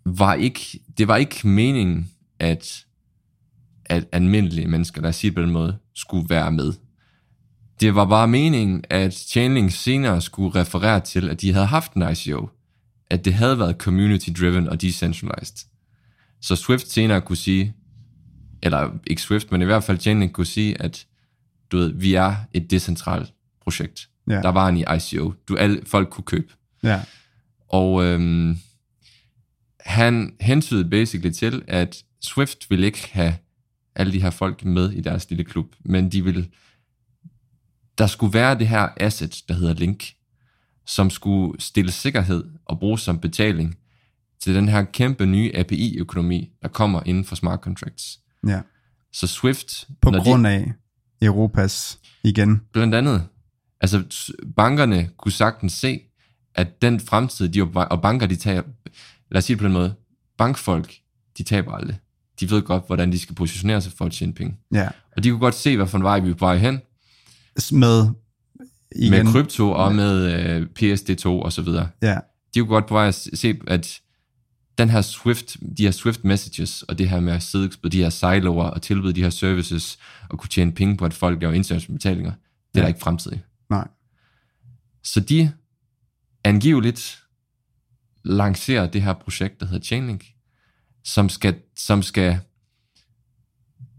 [0.04, 2.87] var ikke, det var ikke meningen, at,
[3.85, 6.72] at almindelige mennesker, lad os sige det på den måde, skulle være med.
[7.80, 12.02] Det var bare meningen, at Chainlink senere skulle referere til, at de havde haft en
[12.02, 12.48] ICO.
[13.11, 15.66] At det havde været community-driven og decentralized.
[16.40, 17.75] Så Swift senere kunne sige,
[18.62, 21.07] eller ikke Swift, men i hvert fald Chainlink kunne sige, at
[21.70, 24.09] du ved, vi er et decentralt projekt.
[24.29, 24.35] Ja.
[24.42, 25.35] Der var en i ICO.
[25.49, 26.53] Du, alle, folk kunne købe.
[26.83, 27.01] Ja.
[27.68, 28.59] Og øhm,
[29.81, 33.35] han hentydede basically til, at Swift ville ikke have
[33.94, 36.49] alle de her folk med i deres lille klub, men de ville,
[37.99, 40.14] der skulle være det her asset, der hedder Link,
[40.87, 43.77] som skulle stille sikkerhed og bruges som betaling
[44.43, 48.21] til den her kæmpe nye API-økonomi, der kommer inden for smart contracts.
[48.47, 48.61] ja.
[49.12, 50.73] Så Swift, På grund af
[51.23, 52.61] Europas igen.
[52.73, 53.27] Blandt andet.
[53.81, 54.05] Altså,
[54.57, 56.01] bankerne kunne sagtens se,
[56.55, 58.62] at den fremtid, de, og banker, de tager,
[59.31, 59.95] lad os sige det på den måde,
[60.38, 60.95] bankfolk,
[61.38, 61.99] de taber aldrig.
[62.40, 64.57] De ved godt, hvordan de skal positionere sig for at tjene penge.
[64.73, 64.88] Ja.
[65.16, 66.81] Og de kunne godt se, hvad for en vej vi er på vej hen,
[67.73, 68.09] Med
[68.96, 69.11] igen.
[69.11, 71.88] med krypto og med øh, PSD2 og så videre.
[72.03, 72.18] Ja.
[72.55, 74.00] De kunne godt på vej at se, at
[74.79, 78.03] den her Swift, de her Swift messages, og det her med at sidde på de
[78.03, 79.98] her siloer og tilbyde de her services,
[80.31, 82.38] og kunne tjene penge på, at folk laver internationale betalinger, det
[82.74, 82.81] er Ja.
[82.81, 83.38] der ikke fremtid i.
[83.70, 83.88] Nej.
[85.05, 85.53] Så de
[86.44, 87.22] angiveligt
[88.24, 90.24] lancerer det her projekt, der hedder Chainlink,
[91.05, 92.40] som skal, som skal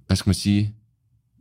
[0.07, 0.75] hvad skal man sige,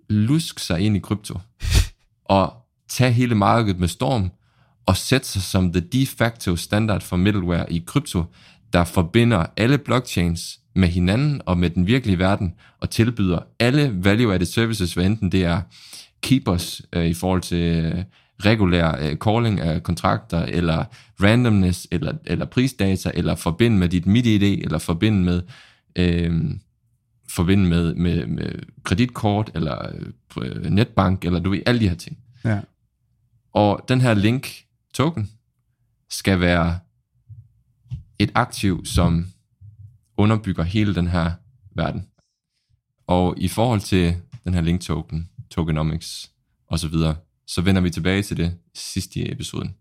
[0.09, 1.39] luske sig ind i krypto,
[2.25, 2.60] og
[2.91, 4.31] tage hele markedet med storm,
[4.87, 8.25] og sætte sig som the de facto standard for middleware i krypto,
[8.73, 14.45] der forbinder alle blockchains med hinanden og med den virkelige verden, og tilbyder alle value-added
[14.45, 15.61] services, hvad enten det er
[16.23, 18.05] keepers øh, i forhold til øh,
[18.45, 20.85] regulær øh, calling af kontrakter, eller
[21.23, 25.43] randomness, eller, eller prisdata, eller forbind med dit MIDI-ID, eller forbind med,
[25.97, 26.41] øh,
[27.29, 28.53] forbinde med, med, med
[28.85, 29.89] kreditkort, eller
[30.43, 32.19] øh, netbank, eller du ved, alle de her ting.
[32.45, 32.61] Ja.
[33.53, 35.31] Og den her link token
[36.11, 36.79] skal være
[38.19, 39.33] et aktiv, som
[40.17, 41.33] underbygger hele den her
[41.75, 42.07] verden.
[43.07, 46.31] Og i forhold til den her link token, tokenomics
[46.67, 49.75] og så videre, så vender vi tilbage til det sidste i episoden.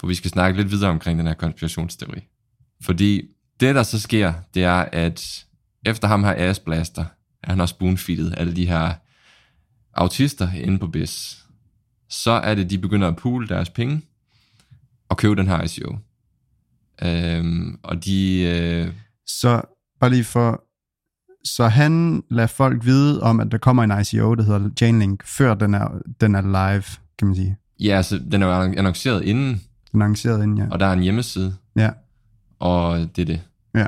[0.00, 2.20] For vi skal snakke lidt videre omkring den her konspirationsteori.
[2.82, 3.22] Fordi
[3.60, 5.46] det, der så sker, det er, at
[5.86, 7.04] efter ham her Asblaster,
[7.44, 8.94] han har spoonfeedet alle de her
[9.94, 11.41] autister inde på BIS,
[12.12, 14.02] så er det, de begynder at pool deres penge
[15.08, 15.96] og købe den her ICO.
[17.04, 18.40] Øhm, og de...
[18.42, 18.92] Øh,
[19.26, 19.62] Så
[20.00, 20.64] bare lige for...
[21.44, 25.54] Så han lader folk vide om, at der kommer en ICO, der hedder Chainlink, før
[25.54, 25.88] den er,
[26.20, 26.84] den er live,
[27.18, 27.56] kan man sige.
[27.80, 30.66] ja, altså, den er annonceret inden, Den er arrangeret inden, ja.
[30.70, 31.90] og der er en hjemmeside, Ja,
[32.58, 33.40] og det er det.
[33.74, 33.86] ja.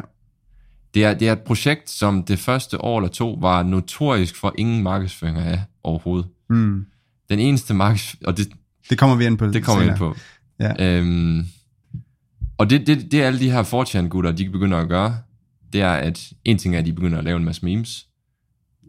[0.95, 4.55] Det er, det er et projekt, som det første år eller to var notorisk for
[4.59, 6.27] ingen markedsføring af overhovedet.
[6.51, 6.87] Mm.
[7.29, 8.17] Den eneste markeds...
[8.25, 8.49] Og det,
[8.91, 10.17] Det kommer vi ind på det kommer vi ind på.
[10.61, 10.99] Ja.
[10.99, 11.47] Øhm,
[12.59, 15.19] og det, det, det alle de her 4chan-gutter, de begynder at gøre,
[15.73, 18.07] det er, at en ting er, at de begynder at lave en masse memes.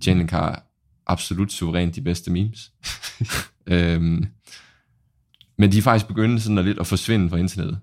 [0.01, 0.63] Chainlink har
[1.07, 2.71] absolut suverænt de bedste memes.
[3.67, 4.25] øhm,
[5.57, 7.79] men de er faktisk begyndt sådan at lidt at forsvinde fra internettet.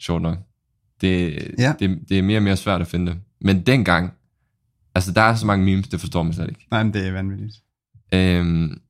[0.00, 0.38] Sjovt nok.
[1.00, 1.74] Det, Ja.
[1.78, 3.20] det, det er mere og mere svært at finde dem.
[3.40, 4.12] Men dengang,
[4.94, 6.66] altså der er så mange memes, det forstår man slet ikke.
[6.70, 7.54] Nej, men det er vanvittigt.
[8.14, 8.80] Øhm,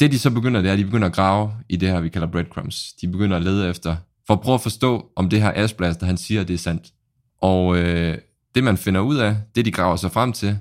[0.00, 2.08] det de så begynder, det er, at de begynder at grave i det her, vi
[2.08, 2.92] kalder breadcrumbs.
[2.92, 6.16] De begynder at lede efter, for at prøve at forstå, om det her Ashblaster, han
[6.16, 6.92] siger, det er sandt.
[7.40, 8.18] Og øh,
[8.54, 10.58] det man finder ud af, det de graver sig frem til,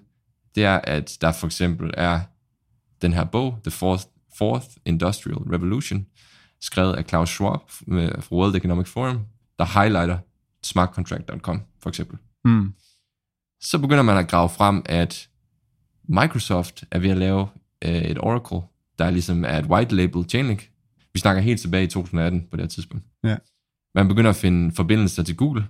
[0.55, 2.19] det er, at der for eksempel er
[3.01, 4.03] den her bog, The Fourth,
[4.37, 6.05] Fourth Industrial Revolution,
[6.61, 9.19] skrevet af Klaus Schwab med- fra World Economic Forum,
[9.59, 10.17] der highlighter
[10.63, 12.73] smartcontract.com for eksempel Mm.
[13.61, 15.29] så begynder man at grave frem, at
[16.09, 17.47] Microsoft er ved at lave
[17.85, 18.61] øh, et Oracle,
[19.01, 20.69] der ligesom er et white label Chainlink.
[21.13, 23.05] Vi snakker helt tilbage i 2018 på det her tidspunkt.
[23.23, 23.37] Ja.
[23.95, 25.65] Man begynder at finde forbindelser til Google.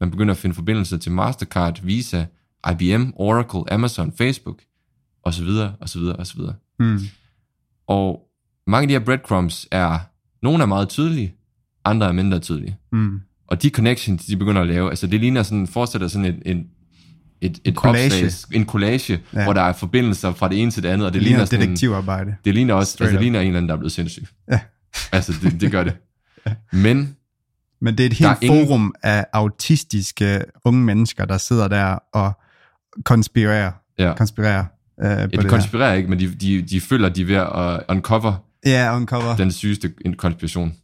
[0.00, 2.24] Man begynder at finde forbindelser til Mastercard, Visa,
[2.72, 4.62] IBM, Oracle, Amazon, Facebook,
[5.22, 5.48] osv.,
[5.80, 6.40] osv., osv.
[6.78, 6.98] Mm.
[7.86, 8.30] Og
[8.66, 9.98] mange af de her breadcrumbs er,
[10.42, 11.34] nogle er meget tydelige,
[11.84, 12.76] andre er mindre tydelige.
[12.92, 13.20] Mm.
[13.46, 16.70] Og de connections, de begynder at lave, altså det ligner sådan, fortsætter sådan et, en,
[17.40, 18.06] et, et collage.
[18.26, 19.44] opslag, en collage, Ja.
[19.44, 21.48] hvor der er forbindelser fra det ene til det andet, og det, Det ligner en-
[21.60, 22.36] detektivarbejde.
[22.44, 24.24] det ligner også, Straight altså, det ligner en eller anden, der er blevet sindssyg.
[24.50, 24.60] Ja.
[25.12, 25.96] Altså, det, det gør det.
[26.72, 27.16] Men,
[27.80, 31.98] Men det er et helt er ingen- forum af autistiske unge mennesker, der sidder der
[32.14, 32.32] og
[33.04, 33.72] konspirerer.
[33.98, 34.64] ja, konspirerer
[35.04, 37.82] øh, ja, det de konspirerer ikke, men de, de, de føler, de er ved at
[37.96, 38.70] uncover der.
[38.70, 39.36] Ja, uncover.
[39.36, 40.74] den sygeste konspiration.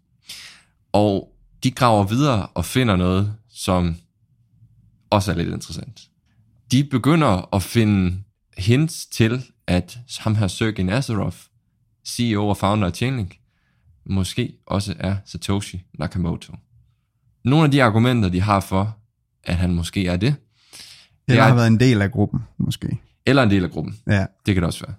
[0.92, 1.28] Og
[1.64, 3.96] de graver videre og finder noget, som
[5.10, 6.00] også er lidt interessant.
[6.72, 8.16] De begynder at finde
[8.58, 11.34] hints til, at ham her Sergey Nazarov,
[12.08, 13.36] CEO og founder af Chainlink,
[14.06, 16.52] måske også er Satoshi Nakamoto.
[17.44, 18.96] Nogle af de argumenter, de har for,
[19.44, 20.34] at han måske er det,
[21.28, 22.98] Eller er- har været en del af gruppen, måske.
[23.26, 23.98] Eller en del af gruppen.
[24.06, 24.94] Ja, Det kan det også være.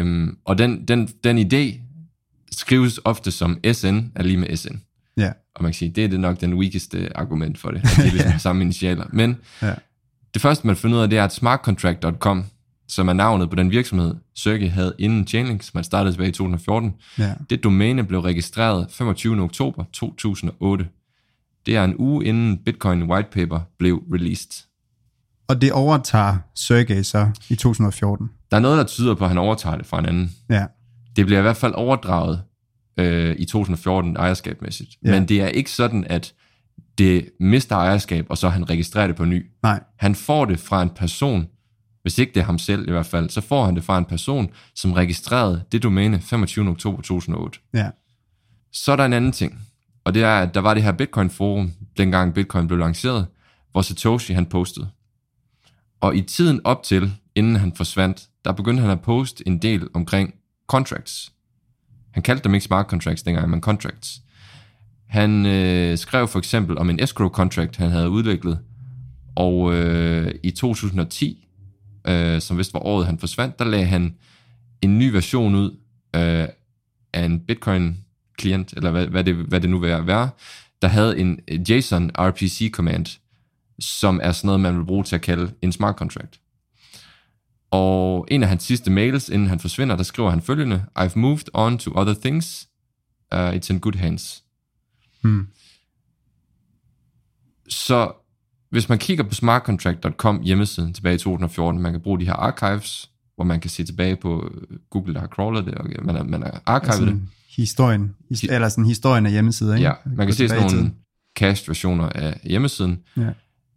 [0.00, 1.80] Øhm, og den, den, den idé
[2.52, 4.74] skrives ofte som SN er lige med SN.
[5.16, 7.78] ja, Og man kan sige, det er det nok den weakeste argument for det.
[7.78, 9.06] At det er ligesom samme initialer.
[9.12, 9.74] Men ja.
[10.36, 12.44] Det første, man finder ud af, det er, at smartcontract.com,
[12.88, 16.32] som er navnet på den virksomhed, Sergey havde inden Chainlink, som han startede tilbage i
[16.32, 17.34] 2014, ja.
[17.50, 19.42] det domæne blev registreret 25.
[19.42, 20.88] oktober 2008.
[21.66, 24.66] Det er en uge inden Bitcoin White Paper blev released.
[25.48, 28.30] Og det overtager Sergey så i 2014.
[28.50, 30.32] Der er noget, der tyder på, at han overtager det fra en anden.
[30.50, 30.66] Ja,
[31.16, 32.42] Det bliver i hvert fald overdraget
[32.96, 34.90] øh, i 2014 ejerskabmæssigt.
[35.04, 35.10] Ja.
[35.10, 36.34] Men det er ikke sådan, at
[36.98, 39.46] det mister ejerskab, og så han registrerer det på ny.
[39.62, 41.46] nej, Han får det fra en person,
[42.02, 44.04] hvis ikke det er ham selv i hvert fald, så får han det fra en
[44.04, 46.68] person, som registrerede det domæne 25.
[46.68, 47.58] oktober 2008.
[47.74, 47.90] ja,
[48.72, 49.60] Så er der en anden ting,
[50.04, 53.26] og det er, at der var det her Bitcoin-forum, dengang Bitcoin blev lanceret,
[53.72, 54.88] hvor Satoshi han postede.
[56.00, 59.88] Og i tiden op til, inden han forsvandt, der begyndte han at poste en del
[59.94, 60.34] omkring
[60.66, 61.32] contracts.
[62.10, 64.20] Han kaldte dem ikke smart contracts dengang, men contracts.
[65.06, 68.58] Han øh, skrev for eksempel om en escrow contract, han havde udviklet,
[69.36, 71.48] og øh, i 2010,
[72.06, 74.14] øh, som vist var året, han forsvandt, der lagde han
[74.82, 75.70] en ny version ud
[76.16, 76.48] øh,
[77.12, 80.30] af en Bitcoin-klient, eller hvad, hvad, det, hvad det nu vil være,
[80.82, 83.06] der havde en JSON RPC command,
[83.80, 86.40] som er sådan noget, man vil bruge til at kalde en smart contract.
[87.70, 91.48] Og en af hans sidste mails, inden han forsvinder, der skriver han følgende, I've moved
[91.54, 92.68] on to other things.
[93.34, 94.45] Uh, it's in good hands
[95.22, 95.46] hmm.
[97.68, 98.12] Så
[98.70, 103.10] hvis man kigger på smartcontract.com hjemmesiden tilbage i 2014, man kan bruge de her archives,
[103.34, 106.22] hvor man kan se tilbage på øh, Google, der har crawlet det, og man har,
[106.22, 107.22] man har archivet altså, det.
[107.56, 109.86] historien, his, Hi- eller sådan historien af hjemmesider, ikke?
[109.86, 110.94] Ja, man kan se sådan nogle tiden.
[111.38, 113.02] cached versioner af hjemmesiden.
[113.16, 113.30] Ja.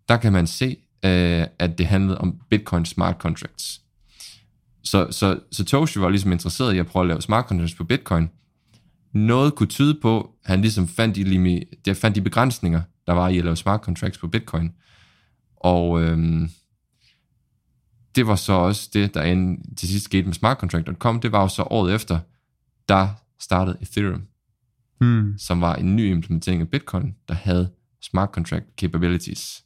[0.09, 3.81] Der kan man se, øh, at det handlede om Bitcoin smart contracts.
[4.83, 8.29] Så, så Satoshi var ligesom interesseret i at prøve at lave smart contracts på Bitcoin.
[9.13, 13.13] Noget kunne tyde på, at han ligesom fandt de, limi, der fandt de begrænsninger, der
[13.13, 14.71] var i at lave smart contracts på Bitcoin.
[15.55, 16.49] Og øhm,
[18.15, 21.19] det var så også det, der end til sidst skete med smartcontract.com.
[21.19, 22.19] Det var jo så året efter,
[22.89, 24.29] der startede Ethereum
[24.99, 25.37] Hmm.
[25.37, 27.69] som var en ny implementering af Bitcoin, der havde
[28.01, 29.63] smart contract capabilities.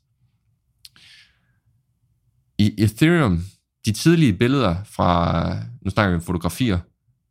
[2.58, 3.44] I Ethereum,
[3.86, 6.80] de tidlige billeder fra, nu snakker vi om fotografier,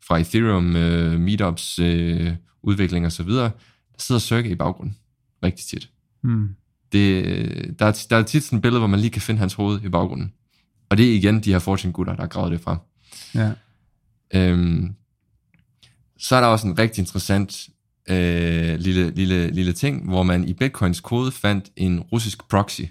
[0.06, 2.28] fra Ethereum uh, meetups, uh,
[2.62, 3.50] udvikling videre,
[3.92, 4.96] der sidder Sergey i baggrunden,
[5.42, 5.90] rigtig tit.
[6.22, 6.48] Hmm.
[6.92, 7.24] Det,
[7.78, 9.82] der, er, der er tit sådan et billede, hvor man lige kan finde hans hoved
[9.84, 10.32] i baggrunden.
[10.90, 12.78] Og det er igen de her Fortune-gutter, der har gravet det frem.
[13.34, 13.52] Ja.
[14.34, 14.94] Øhm,
[16.18, 17.68] så er der også en rigtig interessant
[18.08, 22.82] øh, lille, lille, lille ting, hvor man i Bitcoins kode fandt en russisk proxy,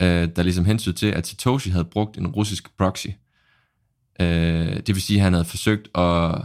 [0.00, 3.06] øh, der ligesom hensyn til, at Satoshi havde brugt en russisk proxy.
[4.20, 6.42] Øh, det vil sige, at han havde forsøgt at,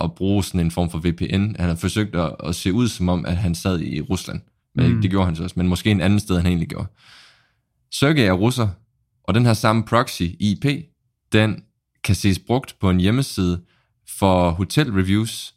[0.00, 1.34] at bruge sådan en form for VPN.
[1.34, 4.40] Han havde forsøgt at, at se ud som om, at han sad i Rusland.
[4.74, 5.02] Men Mm.
[5.02, 6.86] det gjorde han så også, men måske en anden sted, han egentlig gjorde.
[7.92, 8.68] Sergey er russer,
[9.24, 10.64] og den her samme proxy, IP,
[11.32, 11.62] den
[12.04, 13.60] kan ses brugt på en hjemmeside
[14.18, 15.54] for hotelreviews,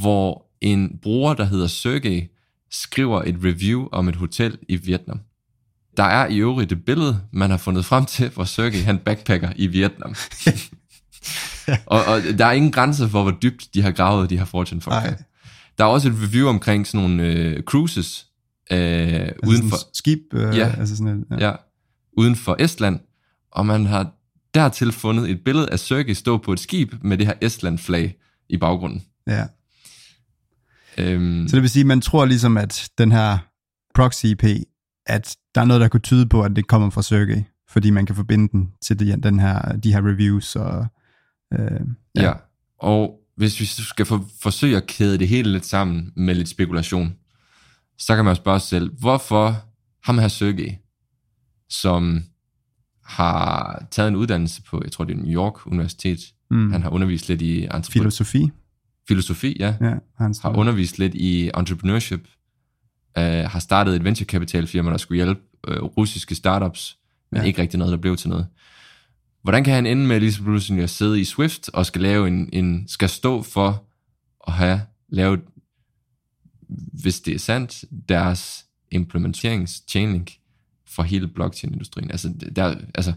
[0.00, 2.22] hvor en bruger, der hedder Sergey,
[2.70, 5.20] skriver et review om et hotel i Vietnam.
[5.96, 9.52] Der er i øvrigt et billede, man har fundet frem til, hvor Sergey han backpacker
[9.56, 10.14] i Vietnam.
[11.86, 14.80] og, og der er ingen grænse for, hvor dybt de har gravet de her fortune
[14.80, 15.04] folk.
[15.04, 15.22] Ej.
[15.78, 18.26] Der er også et review omkring sådan nogle øh, cruises
[18.70, 20.74] øh, Altså uden for, skib, øh, Ja.
[20.78, 21.46] altså sådan et, ja.
[21.48, 21.52] ja,
[22.16, 23.00] uden for Estland,
[23.52, 24.10] og man har
[24.54, 28.14] dertil fundet et billede af Sergey stå på et skib med det her Estland-flag
[28.48, 29.02] i baggrunden.
[29.26, 29.44] ja.
[30.98, 33.38] Øhm, Så det vil sige, at man tror ligesom, at den her
[33.94, 34.44] proxy IP,
[35.06, 38.06] at der er noget, der kunne tyde på, at det kommer fra Sergey, fordi man
[38.06, 40.56] kan forbinde den til de, den her, de her reviews.
[40.56, 40.86] Og,
[41.52, 41.80] øh,
[42.14, 42.22] ja.
[42.22, 42.32] ja.
[42.78, 47.14] Og hvis vi skal for, forsøge at kæde det hele lidt sammen med lidt spekulation,
[47.98, 49.54] så kan man spørge sig selv, hvorfor
[50.04, 50.72] ham her Sergey,
[51.68, 52.24] som
[53.04, 56.18] har taget en uddannelse på, jeg tror det er New York Universitet,
[56.50, 58.50] mm, han har undervist lidt i filosofi.
[59.08, 62.28] filosofi, ja, Ja, han har undervist lidt i entrepreneurship,
[63.18, 66.96] øh, har startet et venture capital firma, der skulle hjælpe øh, russiske startups,
[67.32, 67.46] men Ja.
[67.46, 68.46] ikke rigtig noget, der blev til noget.
[69.42, 72.28] Hvordan kan han ende med lige så pludselig at sidde i Swift og skal lave
[72.28, 73.84] en, en skal stå for
[74.46, 75.40] at have lavet,
[77.02, 80.38] hvis det er sandt, deres implementerings-chainlink
[80.86, 82.10] for hele blockchain-industrien.
[82.10, 83.12] Altså, der, altså,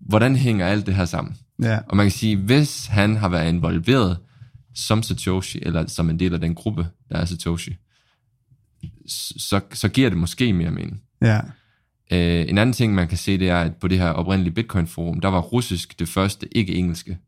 [0.00, 1.36] hvordan hænger alt det her sammen?
[1.62, 4.18] Ja, Og man kan sige, hvis han har været involveret
[4.74, 7.76] som Satoshi, eller som en del af den gruppe, der er Satoshi,
[9.06, 11.02] så, så giver det måske mere mening.
[11.22, 11.40] ja,
[12.12, 15.20] Øh, en anden ting, man kan se, det er, at på det her oprindelige Bitcoin-forum,
[15.20, 17.18] der var russisk det første ikke-engelske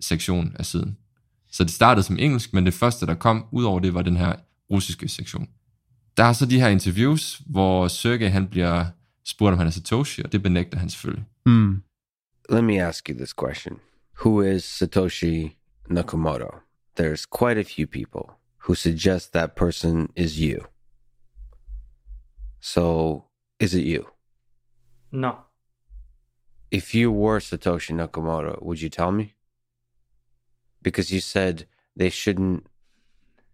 [0.00, 0.96] sektion af siden.
[1.50, 4.16] Så det startede som engelsk, men det første, der kom ud over det, var den
[4.16, 4.34] her
[4.70, 5.48] russiske sektion.
[6.16, 8.86] Der er så de her interviews, hvor Sergey han bliver
[9.24, 11.24] spurgt, om han er Satoshi, og det benægter han selvfølgelig.
[11.46, 11.82] Mm.
[12.50, 13.76] Let me ask you this question
[14.24, 15.56] Who is Satoshi
[15.90, 16.50] Nakamoto?
[17.00, 18.34] There's quite a few people
[18.66, 20.58] who suggest that person is you.
[22.60, 23.24] So,
[23.58, 24.08] is it you?
[25.12, 25.38] No.
[26.70, 29.34] If you were Satoshi Nakamoto, would you tell me?
[30.82, 31.66] Because you said
[31.96, 32.66] they shouldn't,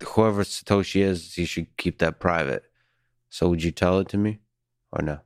[0.02, 2.64] whoever Satoshi is, you should keep that private.
[3.30, 4.40] So, would you tell it to me
[4.90, 5.18] or no?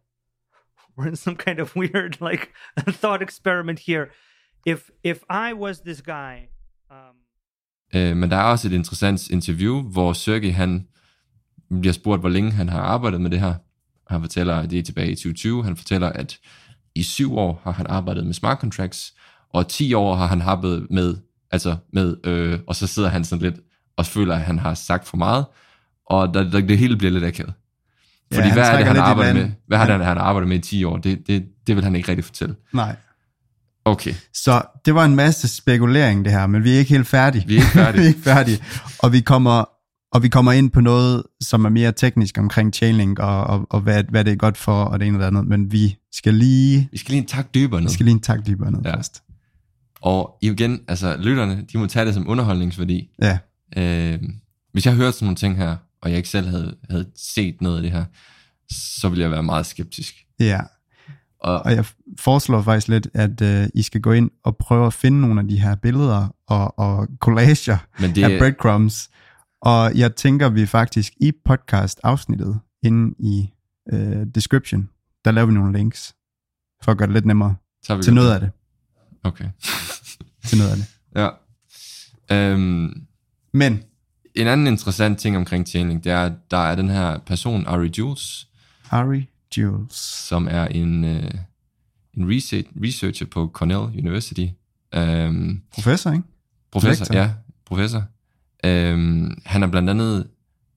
[0.96, 4.10] We're in some kind of weird like thought experiment here.
[4.66, 6.48] If if I was this guy,
[6.90, 7.14] um,
[7.94, 10.88] Øh, men der er også et interessant interview, hvor Sergey han
[11.80, 13.54] bliver spurgt, hvor længe han har arbejdet med det her.
[14.08, 15.64] Han fortæller, at det er tilbage i 2020.
[15.64, 16.38] Han fortæller, at
[16.94, 19.14] i syv år har han arbejdet med smart contracts,
[19.54, 21.16] og 10 år har han arbejdet med,
[21.50, 23.60] altså med, øh, og så sidder han sådan lidt
[23.96, 25.44] og føler, at han har sagt for meget,
[26.06, 27.52] og der, der, det hele bliver lidt akavet.
[28.32, 29.50] Fordi han hvad er det, han arbejder med?
[29.66, 30.96] Hvad har det, han har arbejdet med i 10 år?
[30.96, 32.54] Det, det, det vil han ikke rigtig fortælle.
[32.72, 32.96] Nej.
[33.84, 37.44] Okay, Så det var en masse spekulering det her, men vi er ikke helt færdige.
[37.46, 38.00] vi er ikke færdige.
[38.00, 38.64] vi er ikke færdige.
[38.98, 39.64] Og vi kommer,
[40.12, 43.80] og vi kommer ind på noget, som er mere teknisk omkring Chainlink, og, og, og
[43.80, 45.46] hvad, hvad det er godt for, og det ene eller andet.
[45.46, 47.88] Men vi skal lige, vi skal lige en tak dybere ned.
[47.88, 48.96] vi skal lige en tak dybere ned Ja.
[48.96, 49.22] først.
[50.00, 53.08] Og igen, altså lytterne, de må tage det som underholdningsværdi.
[53.22, 53.38] Ja,
[53.76, 54.18] Øh,
[54.72, 57.76] hvis jeg hørte sådan nogle ting her, og jeg ikke selv havde, havde set noget
[57.76, 58.04] af det her,
[58.70, 60.14] så ville jeg være meget skeptisk.
[60.40, 60.60] ja.
[61.40, 61.84] Og, Og jeg
[62.18, 65.48] foreslår faktisk lidt, at øh, I skal gå ind og prøve at finde nogle af
[65.48, 68.24] de her billeder og, og collager men det...
[68.24, 69.10] af breadcrumbs.
[69.60, 73.50] Og jeg tænker, vi faktisk i podcast-afsnittet, inde i
[73.92, 74.88] øh, description,
[75.24, 76.14] der laver vi nogle links,
[76.82, 77.54] for at gøre det lidt nemmere
[77.86, 78.50] tager vi til noget af det.
[79.24, 79.48] Okay.
[80.44, 80.86] Til noget af det.
[81.16, 81.28] ja.
[82.30, 83.06] Øhm,
[83.52, 83.82] Men,
[84.34, 87.90] en anden interessant ting omkring Chainlink, det er, at der er den her person, Ari
[87.98, 88.48] Jules,
[88.82, 89.22] Harry
[89.56, 89.92] Jules.
[90.28, 91.30] som er en, øh,
[92.14, 94.46] en research, researcher på Cornell University.
[94.94, 96.24] Øhm, Professor, ikke?
[96.72, 97.18] Professor, Lektor.
[97.20, 97.30] ja,
[97.66, 98.04] professor.
[98.64, 100.26] Øhm, han er blandt andet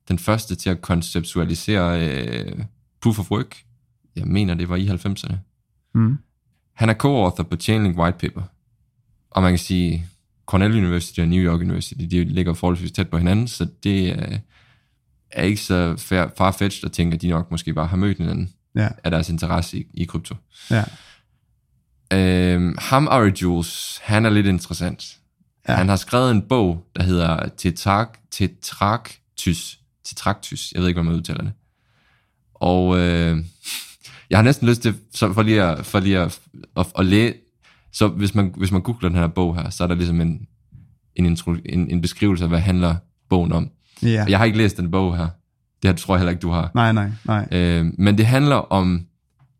[0.07, 2.63] den første til at konceptualisere øh,
[3.01, 3.63] proof of work.
[4.15, 5.35] Jeg mener, det var i 90'erne.
[5.93, 6.17] Mm.
[6.73, 8.41] Han er co-author på Chainlink White Paper.
[9.29, 10.05] Og man kan sige,
[10.45, 14.37] Cornell University og New York University, de ligger forholdsvis tæt på hinanden, så det er,
[15.31, 15.95] er ikke så
[16.37, 19.77] farfetched at tænke, at de nok måske bare har mødt hinanden Ja, af deres interesse
[19.77, 20.35] i, i krypto.
[20.71, 20.83] ja.
[22.13, 25.17] Øhm, ham, Ari Jules, han er lidt interessant.
[25.67, 25.73] Ja.
[25.75, 29.79] Han har skrevet en bog, der hedder Tetrak, Tetraktus.
[30.03, 31.51] Tetraktus, jeg ved ikke, hvordan man udtaler det.
[32.53, 33.37] Og øh,
[34.29, 36.39] jeg har næsten lyst til, så for lige at, for lige at,
[36.77, 37.33] at, at læse,
[37.91, 40.47] så hvis man, hvis man googler den her bog her, så er der ligesom en,
[41.15, 42.95] en, intro, en, en beskrivelse af, hvad handler
[43.29, 43.69] bogen om.
[44.03, 44.23] Ja.
[44.23, 45.27] Og Jeg har ikke læst den bog her.
[45.81, 46.71] Det her tror jeg heller ikke, du har.
[46.75, 47.47] Nej, nej, nej.
[47.51, 49.05] Øh, men det handler om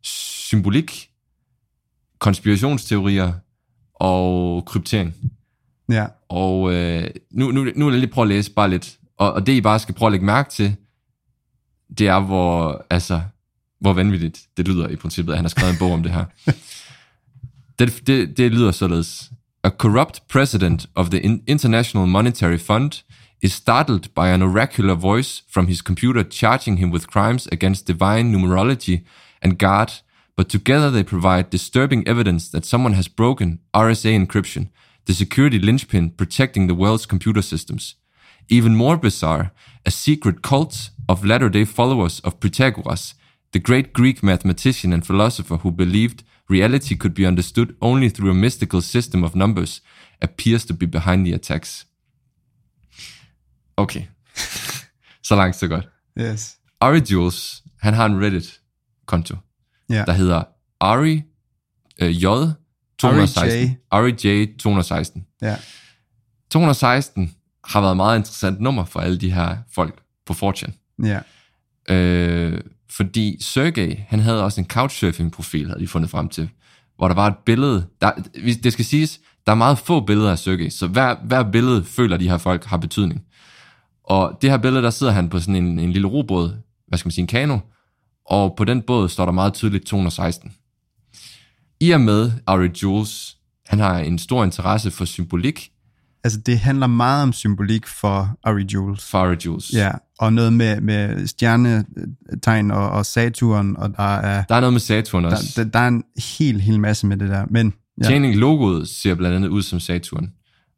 [0.02, 1.08] symbolik,
[2.18, 3.32] konspirationsteorier
[3.94, 5.14] og kryptering.
[5.88, 8.98] Ja, Og øh, nu, nu, nu vil jeg lige prøve at læse bare lidt.
[9.18, 10.76] Og, og det I bare skal prøve at lægge mærke til,
[11.98, 13.20] det er, hvor, altså,
[13.80, 16.24] hvor vanvittigt det lyder i princippet, at han har skrevet en bog om det her.
[17.78, 19.30] Det, det, det lyder således.
[19.64, 22.92] A corrupt president of the In- International Monetary Fund
[23.42, 28.32] is startled by an oracular voice from his computer charging him with crimes against divine
[28.32, 28.98] numerology
[29.42, 29.88] and God,
[30.36, 34.68] but together they provide disturbing evidence that someone has broken RSA encryption,
[35.06, 37.96] the security linchpin protecting the world's computer systems.
[38.48, 39.50] Even more bizarre,
[39.86, 43.14] a secret cult of latter day followers of Pythagoras,
[43.52, 48.34] the great Greek mathematician and philosopher who believed reality could be understood only through a
[48.34, 49.80] mystical system of numbers,
[50.20, 51.86] appears to be behind the attacks.
[53.76, 54.06] Okay.
[55.28, 55.88] så langt, så godt.
[56.20, 56.56] yes.
[56.80, 59.36] Ari Jules, han har en Reddit-konto,
[59.90, 60.04] Ja.
[60.06, 60.44] der hedder
[60.80, 61.22] Ari
[62.02, 62.26] øh, J
[63.02, 63.76] 216.
[63.90, 65.26] Ari J 216.
[65.42, 65.56] Ja,
[66.50, 67.34] 216
[67.64, 70.96] har været et meget interessant nummer for alle de her folk på 4chan.
[71.04, 71.20] ja,
[71.88, 76.48] Øh, fordi Sergey, han havde også en couchsurfing-profil, havde de fundet frem til,
[76.96, 77.86] hvor der var et billede.
[78.00, 78.10] Der,
[78.62, 82.16] det skal siges, der er meget få billeder af Sergey, så hver, hver billede føler
[82.16, 83.22] de her folk har betydning.
[84.04, 86.56] Og det her billede, der sidder han på sådan en, en lille robåd,
[86.88, 87.58] hvad skal man sige, en kano,
[88.26, 90.52] og på den båd står der meget tydeligt 216.
[91.82, 95.70] I og med Ari Jules, han har en stor interesse for symbolik,
[96.24, 99.04] altså det handler meget om symbolik for Ari Jules.
[99.04, 99.72] Farah Jules.
[99.72, 104.72] Ja, og noget med, med stjernetegn og, og Saturn, og der er, Der er noget
[104.72, 105.52] med Saturn der, også.
[105.64, 106.04] der, der er en
[106.38, 107.46] helt, helt masse med det der.
[107.50, 107.72] Men
[108.02, 110.32] ja, Chainlink-logoet ser blandt andet ud som Saturn.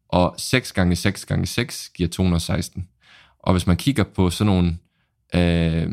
[0.08, 2.84] Og 6 gange 6 gange 6 giver 216.
[3.38, 4.76] Og hvis man kigger på sådan nogle
[5.34, 5.88] øh,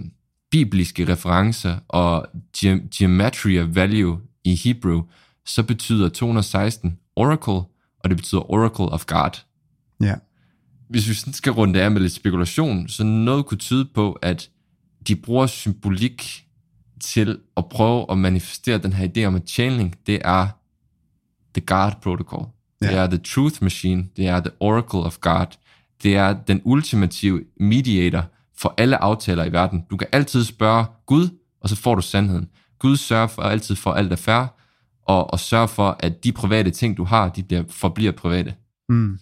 [0.52, 5.02] bibelske referencer og ge- gematria value i Hebrew,
[5.46, 7.54] så betyder 216 oracle,
[8.00, 9.30] og det betyder oracle of God.
[10.02, 10.16] ja,
[10.90, 14.50] Hvis vi sådan skal runde af med lidt spekulation, så noget kunne tyde på, at
[15.08, 16.46] de bruger symbolik
[17.02, 20.48] til at prøve at manifestere den her idé om, at Chainlink, det er
[21.56, 22.46] the God protocol.
[22.82, 22.96] Det Ja.
[22.98, 24.08] er the truth machine.
[24.18, 25.46] Det er the oracle of God.
[26.04, 28.26] Det er den ultimative mediator
[28.58, 29.86] for alle aftaler i verden.
[29.92, 31.30] Du kan altid spørge Gud,
[31.62, 32.50] og så får du sandheden.
[32.82, 34.46] Gud sørger for altid for alt er fair,
[35.06, 38.54] og, og sørger for, at de private ting, du har, de bliver, forbliver private.
[38.90, 39.20] mm,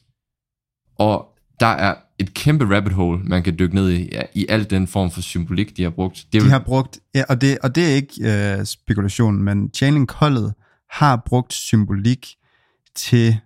[0.96, 1.28] Og
[1.60, 4.88] der er et kæmpe rabbit hole, man kan dykke ned i, ja, i al den
[4.88, 6.26] form for symbolik, de har brugt.
[6.34, 9.70] Det er de har brugt, ja, og, det, og det er ikke øh, spekulation, men
[9.76, 10.54] Chainlink-holdet
[10.90, 12.36] har brugt symbolik
[12.96, 13.38] til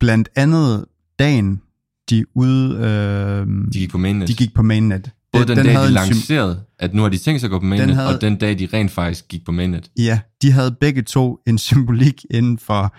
[0.00, 0.84] blandt andet
[1.18, 1.62] dagen,
[2.10, 4.28] de ude, øh, de gik på mainnet.
[4.28, 5.10] de gik på mainnet.
[5.32, 7.64] Både den, den dag, de lancerede, at nu har de tænkt sig at gå på
[7.64, 9.90] mainnet, havde- og den dag, de rent faktisk gik på mainnet.
[9.98, 12.94] Ja, de havde begge to en symbolik inden for...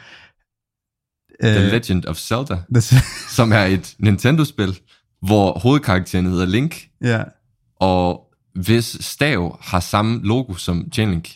[1.44, 2.98] The Øh, Legend of Zelda, the,
[3.30, 4.80] som er et Nintendo-spil,
[5.22, 7.24] hvor hovedkarakteren hedder Link, ja,
[7.76, 8.22] og
[8.56, 11.30] hvis stav har samme logo som Chainlink.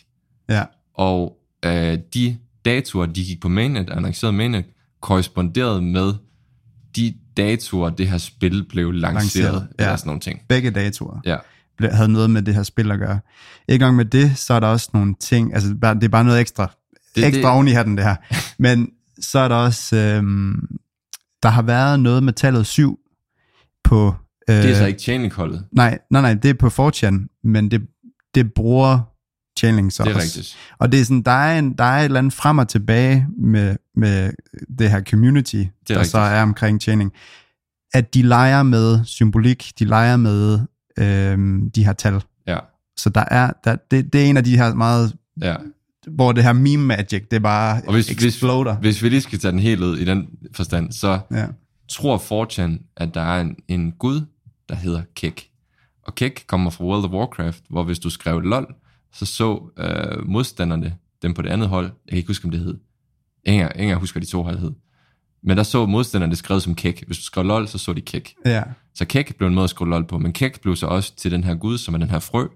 [0.48, 0.64] ja,
[0.94, 4.64] Og øh, de datoer, de gik på mainnet, annoncerede mainnet,
[5.02, 6.12] korresponderede med
[6.96, 9.84] de datoer, det her spil blev lanceret, Lanceret, ja.
[9.84, 10.40] eller sådan nogle ting.
[10.48, 11.36] begge datoer Ja.
[11.90, 13.20] havde noget med det her spil at gøre.
[13.68, 16.40] Ikke gang med det, så er der også nogle ting, altså det er bare noget
[16.40, 16.70] ekstra,
[17.16, 18.16] Det- ekstra det- oven i hatten det her.
[18.62, 18.88] Men
[19.20, 20.68] så er der også, øhm,
[21.42, 22.98] der har været noget med tallet 7
[23.84, 24.14] på...
[24.50, 25.64] Øh, Det er så ikke Chainlink-holdet.
[25.72, 27.82] Nej, nej, nej, det er på 4chan, men det,
[28.34, 29.00] det bruger
[29.64, 30.56] Chainlink så Det er rigtigt.
[30.78, 33.26] Og det er sådan, der er, en, der er et eller andet frem og tilbage
[33.36, 34.32] med, med
[34.78, 36.10] det her community, det der rigtigt.
[36.10, 37.12] så er omkring Chainlink,
[37.94, 40.60] at de leger med symbolik, de leger med
[40.98, 42.22] øhm, de her tal.
[42.46, 42.58] Ja,
[42.96, 45.54] Så der er, der, det, det er en af de her meget, ja.
[46.08, 48.76] hvor det her meme magic, det bare Og hvis, exploder.
[48.76, 51.46] hvis, hvis vi lige skal tage den helt ud i den forstand, så ja.
[51.88, 54.20] tror 4chan, at der er en, en gud,
[54.68, 55.50] der hedder Kek.
[56.02, 58.74] Og Kek kommer fra World of Warcraft, hvor hvis du skrev LOL,
[59.14, 62.60] så så øh, modstanderne, dem på det andet hold, jeg kan ikke huske, om det
[62.60, 62.78] hed,
[63.44, 64.72] ingen, ingen husker de to hold hed,
[65.42, 67.02] men der så modstanderne det skrevet som Kek.
[67.06, 68.34] Hvis du skrev LOL, så så de Kek.
[68.44, 68.62] ja,
[68.94, 71.30] Så Kek blev en måde at skrive LOL på, men Kek blev så også til
[71.30, 72.46] den her gud, som er den her frø.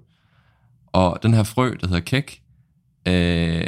[0.86, 2.42] Og den her frø, der hedder Kek,
[3.09, 3.66] øh,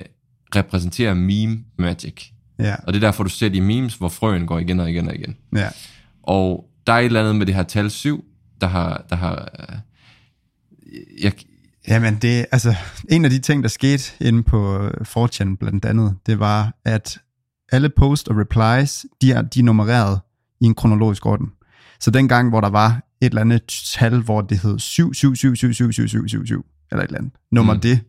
[0.57, 2.27] repræsenterer meme magic.
[2.59, 5.09] ja, Og det er derfor, du ser de memes, hvor frøen går igen og igen
[5.09, 5.37] og igen.
[5.57, 5.69] ja.
[6.23, 8.25] Og der er et eller andet med det her tal 7,
[8.61, 9.05] der har...
[9.11, 9.77] Der har øh,
[11.25, 11.33] jeg,
[11.89, 12.75] Jamen, det altså,
[13.09, 17.19] en af de ting, der skete inde på 4chan blandt andet, det var, at
[17.73, 20.21] alle post og replies, de er, de er nummereret
[20.61, 21.47] i en kronologisk orden.
[22.01, 22.91] Så den gang, hvor der var
[23.23, 26.47] et eller andet tal, hvor det hed 7, 7, 7, 7, 7, 7, 7, 7,
[26.47, 27.33] 7, eller et eller andet.
[27.53, 27.81] Nummer Mm.
[27.81, 28.01] det,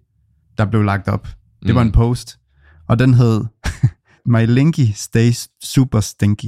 [0.58, 1.28] der blev lagt op.
[1.64, 1.76] Det Mm.
[1.76, 2.40] var en post,
[2.88, 3.44] og den hed
[4.34, 6.46] My Linky stays super stinky.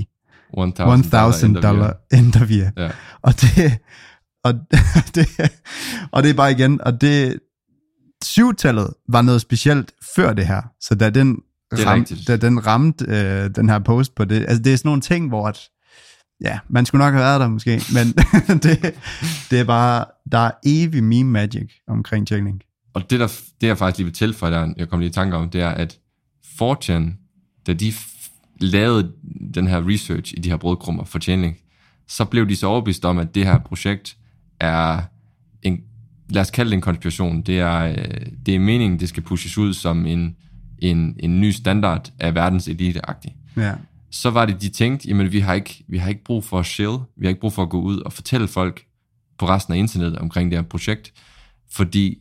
[0.93, 2.65] 1000 dollar interview.
[2.77, 2.89] Ja.
[3.21, 3.77] Og det,
[4.43, 4.53] og
[5.15, 5.27] det,
[6.11, 7.39] og det er bare igen, og det,
[8.23, 11.39] syvtallet var noget specielt før det her, så da den,
[11.73, 12.27] rigtigt.
[12.27, 15.27] da den ramte øh, den her post på det, altså det er sådan nogle ting,
[15.27, 15.59] hvor at,
[16.41, 18.07] ja, man skulle nok have været der måske, men
[18.63, 18.95] det,
[19.51, 22.61] det er bare, der er evig meme magic omkring Chainlink.
[22.93, 23.27] Og det, der,
[23.61, 25.69] det jeg faktisk lige vil tilføje, der jeg kom lige i tanke om, det er,
[25.69, 25.99] at
[26.61, 27.03] 4chan,
[27.67, 27.93] da de
[28.59, 29.11] lavede
[29.53, 31.57] den her research i de her brødkrummer for Chainlink,
[32.07, 34.17] så blev de så overbevist om, at det her projekt
[34.63, 35.01] er
[35.61, 35.79] en,
[36.29, 37.41] lad os kalde det en konspiration.
[37.41, 40.35] Det er, øh, det er meningen, det skal pushes ud som en,
[40.79, 43.35] en, en ny standard af verdens elite-agtig.
[43.57, 43.73] Ja,
[44.11, 46.65] så var det, de tænkte, jamen vi har, ikke, vi har ikke brug for at
[46.65, 48.85] chill, vi har ikke brug for at gå ud og fortælle folk
[49.37, 51.13] på resten af internettet omkring det her projekt,
[51.71, 52.17] fordi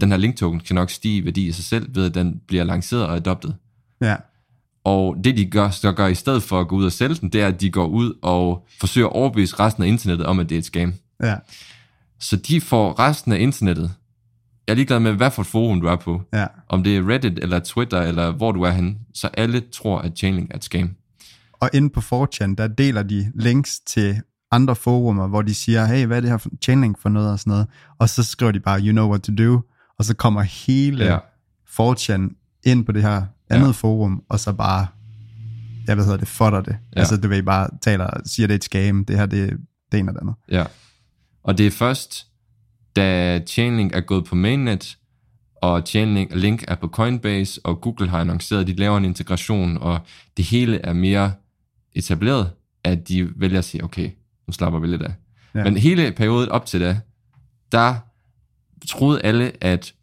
[0.00, 2.40] den her link token kan nok stige i værdi i sig selv, ved at den
[2.48, 3.54] bliver lanceret og adoptet.
[4.00, 4.16] ja,
[4.84, 7.28] Og det de gør, så gør i stedet for at gå ud og sælge den,
[7.28, 10.48] det er, at de går ud og forsøger at overbevise resten af internettet om, at
[10.48, 10.94] det er et scam.
[11.22, 11.36] Ja,
[12.18, 13.94] Så de får resten af internettet,
[14.66, 17.08] jeg er ligeglad med, hvad for et forum du er på, ja, om det er
[17.08, 20.64] Reddit eller Twitter, eller hvor du er henne, så alle tror, at Chainlink er et
[20.64, 20.90] scam.
[21.60, 24.20] og inde på 4chan, der deler de links til
[24.50, 27.50] andre forumer, hvor de siger, hey, hvad er det her Chainlink for noget og sådan
[27.50, 27.66] noget,
[27.98, 29.60] og så skriver de bare, you know what to do,
[29.98, 31.12] og så kommer hele Ja.
[31.12, 31.18] ja.
[31.92, 33.66] 4chan ind på det her andet Ja.
[33.66, 33.70] ja.
[33.70, 34.86] forum, og så bare
[35.86, 36.70] jeg ved hedder det, fotter det.
[36.72, 36.76] Ja.
[36.96, 37.00] Ja.
[37.00, 39.56] Altså, du ved, bare taler, siger, det er et scam, det her, det,
[39.92, 40.34] det ene og det andet.
[40.48, 40.64] Ja.
[41.42, 42.26] Og det er først,
[42.96, 44.98] da Chainlink er gået på mainnet,
[45.62, 49.78] og Chainlink Link er på Coinbase, og Google har annonceret, at de laver en integration,
[49.78, 50.00] og
[50.36, 51.32] det hele er mere
[51.92, 52.50] etableret,
[52.84, 54.10] at de vælger at sige, okay,
[54.46, 55.14] nu slapper vi lidt af.
[55.54, 55.64] Ja.
[55.64, 57.00] Men hele perioden op til da,
[57.72, 57.94] der
[58.88, 59.94] troede alle, at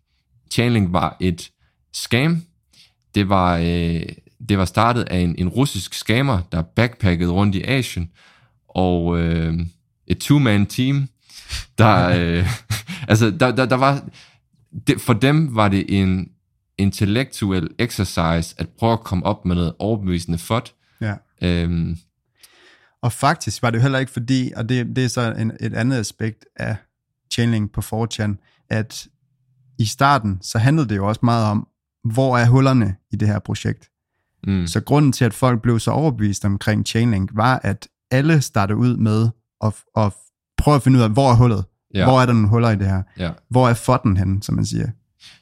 [0.52, 1.52] Chainlink var et
[1.94, 2.44] scam.
[3.16, 4.04] Det var, øh,
[4.50, 8.12] det var startet af en, en russisk scammer, der backpackede rundt i Asien,
[8.68, 9.60] og øh,
[10.08, 11.08] et two-man team,
[11.78, 12.48] der, øh,
[13.12, 14.10] altså, der, der, der var,
[14.88, 16.28] det, for dem var det en
[16.78, 20.62] intellektuel exercise at prøve at komme op med noget overbevisende fod.
[21.02, 21.16] Ja.
[21.42, 21.98] Øhm,
[23.02, 25.74] Og faktisk var det jo heller ikke fordi, og det, det er så en, et
[25.74, 26.76] andet aspekt af
[27.34, 29.08] Chainlink på 4chan, at
[29.80, 31.68] i starten, så handlede det jo også meget om,
[32.14, 33.90] hvor er hullerne i det her projekt.
[34.48, 38.78] mm, Så grunden til, at folk blev så overbevist omkring Chainlink, var, at alle startede
[38.78, 39.30] ud med
[39.64, 40.14] at, at
[40.60, 41.64] prøve at finde ud af, hvor er hullet?
[41.94, 42.04] Ja.
[42.06, 43.02] Hvor er der nogle huller i det her?
[43.20, 43.32] ja.
[43.50, 44.88] Hvor er fotten henne, som man siger?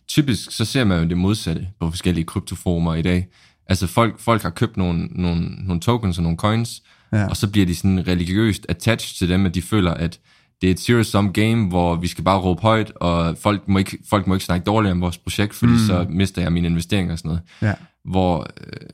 [0.07, 3.27] Typisk så ser man jo det modsatte på forskellige kryptoformer i dag.
[3.69, 6.81] Altså folk, folk har købt nogle, nogle, nogle tokens og nogle coins,
[7.13, 7.27] Ja.
[7.27, 10.19] og så bliver de sådan religiøst attached til dem, at de føler, at
[10.61, 13.97] det er et zero-sum game, hvor vi skal bare råbe højt, og folk må ikke,
[14.09, 15.77] folk må ikke snakke dårligt om vores projekt, fordi mm.
[15.77, 17.41] så mister jeg mine investeringer og sådan noget.
[17.61, 17.73] Ja.
[18.05, 18.89] Hvor øh,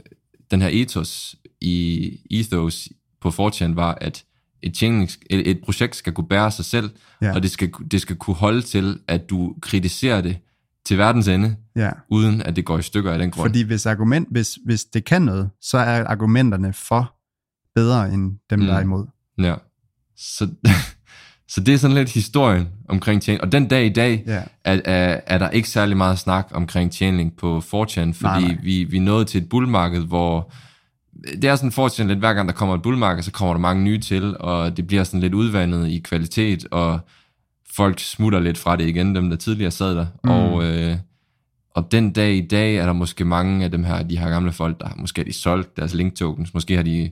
[0.51, 2.89] den her ethos i ethos
[3.21, 4.24] på 4chan var, at
[4.64, 6.89] et, chain, et, et projekt skal kunne bære sig selv,
[7.22, 7.34] Ja.
[7.36, 10.38] og det skal, det skal kunne holde til, at du kritiserer det
[10.86, 11.89] til verdens ende, Ja.
[12.09, 13.49] uden at det går i stykker af den grund.
[13.49, 17.16] Fordi hvis, argument, hvis, hvis det kan noget, så er argumenterne for
[17.76, 18.66] bedre end dem, mm.
[18.66, 18.89] der er Mm.
[18.89, 19.05] imod.
[19.38, 19.55] Ja.
[20.18, 20.47] Så,
[21.53, 23.43] så det er sådan lidt historien omkring Chainlink.
[23.45, 24.43] Og den dag i dag Ja.
[24.66, 28.57] er, er, er der ikke særlig meget snak omkring Chainlink på 4chan, fordi Nej, nej.
[28.64, 30.51] Vi, vi nået til et bullmarked, hvor
[31.24, 33.84] det er sådan 4chan lidt, hver gang der kommer et bullmarked, så kommer der mange
[33.84, 36.99] nye til, og det bliver sådan lidt udvandet i kvalitet, og
[37.76, 40.05] folk smutter lidt fra det igen, dem der tidligere sad der.
[40.24, 40.30] Mm.
[40.30, 40.97] Og, øh,
[41.71, 44.51] og den dag i dag er der måske mange af dem her, de her gamle
[44.51, 47.11] folk, der måske har de solgt deres link tokens, måske har de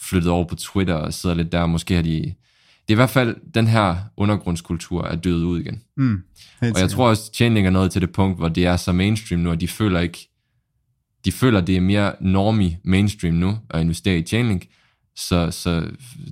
[0.00, 2.34] flyttet over på Twitter og sidder lidt der, måske har de...
[2.88, 5.82] Det er i hvert fald, den her undergrundskultur er død ud igen.
[5.96, 6.22] Mm.
[6.60, 9.40] Og jeg tror også, Chainlink er nået til det punkt, hvor det er så mainstream
[9.40, 10.31] nu, at de føler ikke,
[11.24, 14.66] de føler, det er mere normie mainstream nu at investere i Chainlink,
[15.16, 15.86] så, så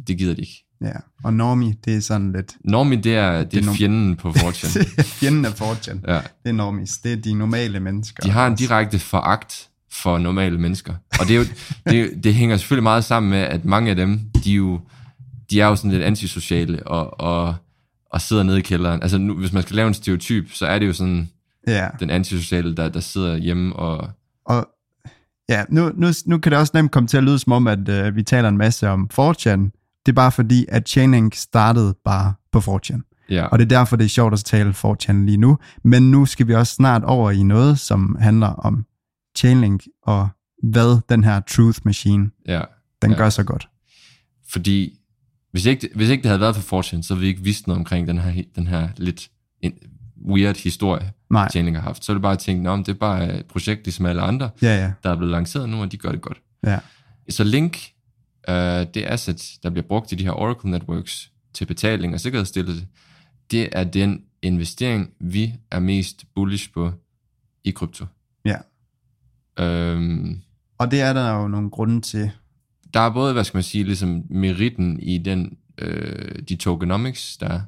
[0.06, 0.64] det gider de ikke.
[0.84, 0.92] Ja.
[1.24, 2.52] Og Normie, det er sådan lidt...
[2.64, 4.78] Normie, det er, det Det er norm- fjenden på 4chan.
[4.78, 5.98] Det er fjenden af 4chan.
[6.12, 6.14] Ja.
[6.14, 6.98] Det er Normies.
[6.98, 8.22] Det er de normale mennesker.
[8.22, 10.94] De har en direkte foragt for normale mennesker.
[11.20, 11.44] Og det, er jo,
[11.90, 14.80] det, det hænger selvfølgelig meget sammen med, at mange af dem, de er jo,
[15.50, 17.54] de er jo sådan lidt antisociale og, og,
[18.12, 19.02] og sidder nede i kælderen.
[19.02, 21.28] Altså nu, hvis man skal lave en stereotyp, så er det jo sådan
[21.68, 21.88] Ja.
[22.00, 24.10] den antisociale, der, der sidder hjemme og...
[24.46, 24.68] Og
[25.50, 27.88] ja, nu, nu, nu kan det også nemt komme til at lyde som om, at
[27.88, 29.60] øh, vi taler en masse om 4chan.
[30.06, 33.00] Det er bare fordi, at Chainlink startede bare på 4chan.
[33.30, 35.58] Ja, Og det er derfor, det er sjovt at tale 4chan lige nu.
[35.84, 38.84] Men nu skal vi også snart over i noget, som handler om
[39.38, 40.28] Chainlink og
[40.62, 42.60] hvad den her Truth Machine, ja.
[43.02, 43.16] den Ja.
[43.16, 43.68] gør så godt.
[44.52, 44.98] Fordi
[45.52, 47.78] hvis ikke, hvis ikke det havde været for 4chan, så havde vi ikke vidst noget
[47.78, 49.30] omkring den her, den her lidt
[50.28, 52.04] weird historie, Nej, Chainlink har haft.
[52.04, 54.76] Så er det bare tænkt, om det er bare et projekt ligesom alle andre, ja,
[54.76, 56.40] ja, der er blevet lanceret nu, og de gør det godt.
[56.66, 56.78] ja.
[57.30, 57.78] Så Link,
[58.48, 58.54] øh,
[58.94, 62.86] det asset, der bliver brugt i de her Oracle Networks til betaling og sikkerhedsstillelse,
[63.50, 66.92] det er den investering, vi er mest bullish på
[67.64, 68.06] i krypto.
[68.44, 68.56] ja.
[69.58, 70.40] Øhm,
[70.78, 72.30] Og det er der jo nogle grunde til.
[72.94, 77.48] der er både, hvad skal man sige, ligesom meritten i den, øh, de tokenomics, der
[77.48, 77.60] er.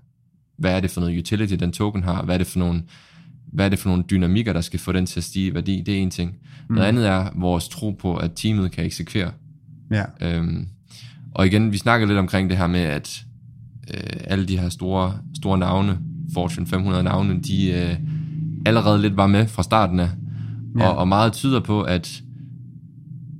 [0.56, 2.22] Hvad er det for noget utility, den token har?
[2.22, 2.82] Hvad er det for nogle,
[3.53, 5.82] hvad er det for nogle dynamikker, der skal få den til at stige i værdi?
[5.86, 6.34] Det er en ting.
[6.68, 6.74] Mm.
[6.74, 9.30] Noget andet er vores tro på, at teamet kan eksekvere.
[9.90, 10.66] Ja, Øhm,
[11.34, 13.24] og igen, vi snakker lidt omkring det her med, at
[13.94, 15.98] øh, alle de her store, store navne,
[16.34, 17.96] Fortune 500 navne, de øh,
[18.66, 20.11] allerede lidt var med fra starten af.
[20.78, 20.88] Ja.
[20.88, 22.22] Og, og meget tyder på, at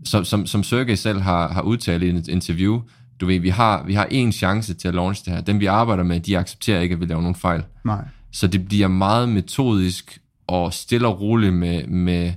[0.04, 2.80] som, som, som Sergey selv har, har udtalt i et interview,
[3.20, 5.40] du ved, vi har, vi har én chance til at launch det her.
[5.40, 7.62] Dem vi arbejder med, de accepterer ikke, at vi laver nogen fejl.
[7.84, 8.04] nej.
[8.32, 12.32] Så det bliver meget metodisk og stille og roligt med, med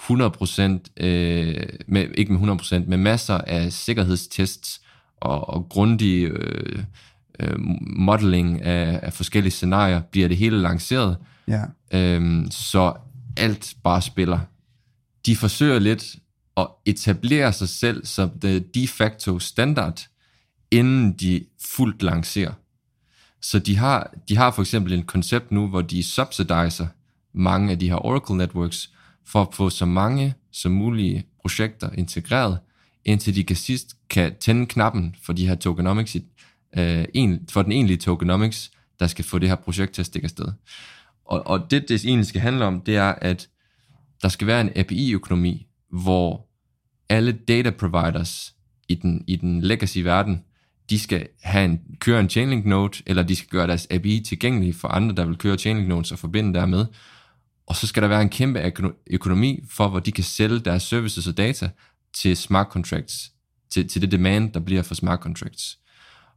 [0.00, 4.80] 100%, øh, med, ikke med 100%, med masser af sikkerhedstests
[5.16, 6.82] og, og grundig øh,
[7.40, 11.16] øh, modeling af, af forskellige scenarier, bliver det hele lanceret,
[11.48, 11.62] Ja,
[11.94, 12.94] øh, så
[13.36, 14.38] alt bare spiller.
[15.26, 16.16] De forsøger lidt
[16.56, 20.06] at etablere sig selv som det de facto standard,
[20.70, 22.52] inden de fuldt lancerer.
[23.42, 26.86] Så de har, de har for eksempel en koncept nu, hvor de subsidiser
[27.32, 28.90] mange af de her Oracle Networks,
[29.26, 32.58] for at få så mange som mulige projekter integreret
[33.08, 36.16] indtil de kan sidst kan tænde knappen for de her tokenomics,
[36.78, 40.26] øh, en, for den egentlige tokenomics, der skal få det her projekt til at stikke
[40.26, 40.46] afsted.
[41.24, 43.48] Og, og det, det egentlig skal handle om, det er, at
[44.22, 46.48] der skal være en API-økonomi, hvor
[47.08, 48.54] alle data providers
[48.88, 50.44] i den, i den legacy-verden,
[50.90, 54.74] de skal have en, køre en Chainlink node, eller de skal gøre deres API tilgængelig
[54.74, 56.86] for andre, der vil køre Chainlink nodes og forbinde dermed.
[57.66, 58.72] Og så skal der være en kæmpe
[59.10, 61.70] økonomi for, hvor de kan sælge deres services og data
[62.12, 63.32] til smart contracts,
[63.70, 65.78] til, til det demand, der bliver for smart contracts.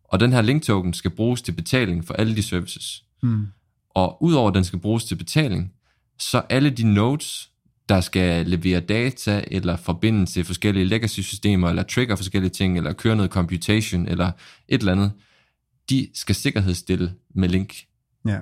[0.04, 3.04] Og den her link token skal bruges til betaling for alle de services.
[3.24, 3.48] Mm.
[3.90, 5.74] Og udover at den skal bruges til betaling,
[6.20, 7.51] så alle de nodes,
[7.92, 13.16] der skal levere data, eller forbinde til forskellige legacy-systemer, eller trigger forskellige ting, eller køre
[13.16, 14.32] noget computation, eller
[14.68, 15.12] et eller andet,
[15.90, 17.76] de skal sikkerhedsstille med link.
[18.26, 18.40] Ja.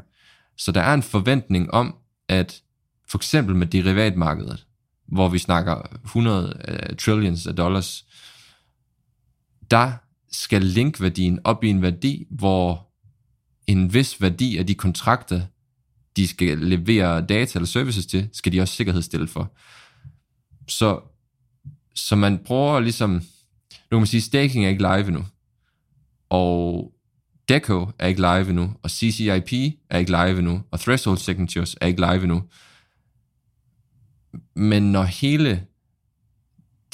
[0.58, 1.96] Så der er en forventning om,
[2.28, 2.62] at
[3.08, 4.66] for eksempel med derivatmarkedet,
[5.08, 8.06] hvor vi snakker 100 uh, øh, trillions af dollars,
[9.72, 9.92] der
[10.32, 12.88] skal linkværdien op i en værdi, hvor
[13.68, 15.42] en vis værdi af de kontrakter,
[16.16, 19.56] de skal levere data eller services til, skal de også sikkerhedsstille for.
[20.68, 21.02] Så,
[21.96, 23.22] så man prøver ligesom, nu
[23.92, 25.26] kan man sige, staking er ikke live endnu,
[26.30, 26.94] og
[27.50, 29.54] Deco er ikke live endnu, og CCIP
[29.90, 32.44] er ikke live endnu, og Threshold Signatures er ikke live endnu.
[34.56, 35.66] Men når hele,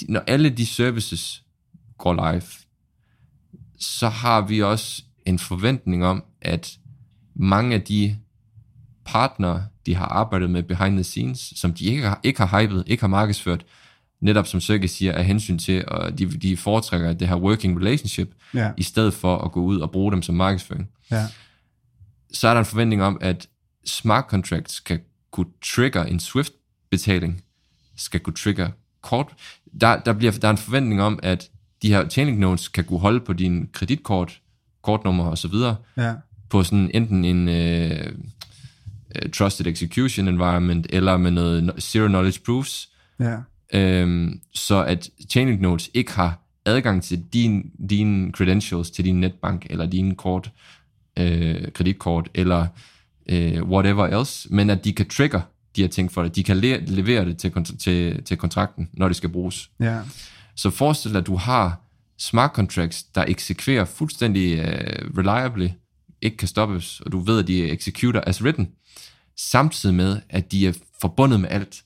[0.10, 1.44] når alle de services
[1.98, 2.44] går live,
[3.80, 6.80] så har vi også en forventning om, at
[7.36, 8.18] mange af de
[9.06, 12.84] partnere, de har arbejdet med behind the scenes, som de ikke har, ikke har hypet,
[12.88, 13.66] ikke har markedsført,
[14.20, 18.36] netop som Sergey siger, af hensyn til, og de, de foretrækker det her working relationship,
[18.54, 18.72] ja.
[18.78, 20.90] i stedet for at gå ud og bruge dem som markedsføring.
[21.12, 21.26] Ja.
[22.32, 23.48] Så er der en forventning om, at
[23.86, 25.00] smart contracts kan
[25.32, 27.44] kunne trigger en Swift-betaling,
[27.96, 28.70] skal kunne trigger
[29.02, 29.28] kort.
[29.82, 31.50] Der, der, bliver, der er en forventning om, at
[31.82, 34.42] de her chaining nodes kan kunne holde på din kreditkort,
[34.82, 36.14] kortnummer og så videre, ja.
[36.50, 37.48] på sådan enten en
[39.24, 42.90] uh, trusted execution environment, eller med noget zero knowledge proofs,
[43.20, 43.38] ja.
[43.74, 49.66] øhm, så at chaining nodes ikke har adgang til din, dine credentials til din netbank,
[49.70, 50.52] eller dine kort,
[51.20, 52.68] øh, kreditkort, eller
[53.30, 55.42] øh, whatever else, men at de kan trigger
[55.76, 56.36] de her ting for dig.
[56.36, 59.70] De kan le- levere det til, kont- til, til kontrakten, når det skal bruges.
[59.80, 60.00] Ja.
[60.56, 61.82] Så forestil dig, at du har
[62.18, 65.68] smart contracts, der eksekverer fuldstændig uh, reliably,
[66.26, 68.68] ikke kan stoppes, og du ved, at de executer as written,
[69.38, 71.84] samtidig med, at de er forbundet med alt.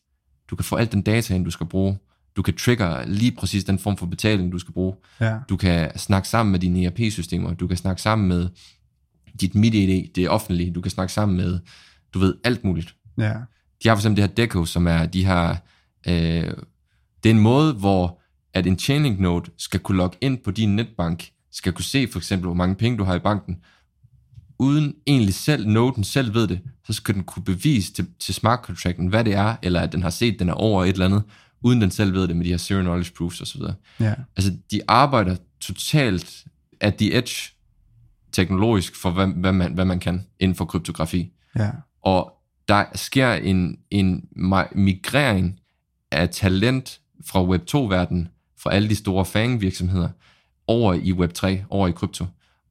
[0.50, 1.98] Du kan få alt den data ind, du skal bruge.
[2.36, 4.96] Du kan trigger lige præcis den form for betaling, du skal bruge.
[5.20, 5.38] Ja.
[5.50, 7.54] Du kan snakke sammen med dine ERP-systemer.
[7.54, 8.50] Du kan snakke sammen med
[9.42, 10.72] dit MIDI, det er offentlige.
[10.72, 11.60] Du kan snakke sammen med,
[12.14, 12.96] du ved, alt muligt.
[13.18, 13.34] Ja.
[13.84, 15.56] De har for eksempel det her Deco, som er de her...
[16.08, 16.54] Øh,
[17.24, 18.22] det er en måde, hvor
[18.54, 22.20] at en chaining node skal kunne logge ind på din netbank, skal kunne se for
[22.20, 23.58] eksempel, hvor mange penge du har i banken,
[24.60, 28.60] uden egentlig selv, noden selv ved det, så skal den kunne bevise til, til smart
[28.64, 31.24] contracten, hvad det er, eller at den har set, den er over et eller andet,
[31.62, 33.62] uden den selv ved det med de her zero knowledge proofs osv.
[34.00, 34.14] Ja.
[34.38, 36.46] Altså, de arbejder totalt
[36.80, 37.54] at the edge
[38.32, 41.32] teknologisk for, hvad, hvad, man, hvad man kan inden for kryptografi.
[41.56, 41.70] Ja.
[42.02, 42.34] Og
[42.68, 44.28] der sker en, en
[44.72, 45.60] migrering
[46.12, 50.10] af talent fra Web2-verdenen, fra alle de store FANG-virksomheder,
[50.68, 52.26] over i Web3, over i krypto.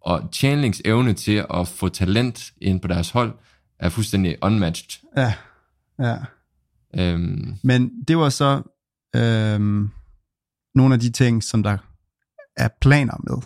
[0.09, 3.35] Og Chainlinks evne til at få talent ind på deres hold,
[3.79, 5.09] er fuldstændig unmatched.
[5.17, 5.35] Ja.
[5.99, 6.17] Ja.
[6.99, 8.63] Øhm, Men det var så
[9.17, 9.91] øhm,
[10.75, 11.77] nogle af de ting, som der
[12.57, 13.37] er planer med.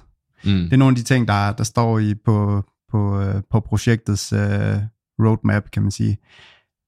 [0.45, 3.61] mm, Det er nogle af de ting, der, der står i på, på, øh, på
[3.61, 4.77] projektets øh,
[5.19, 6.19] roadmap, kan man sige.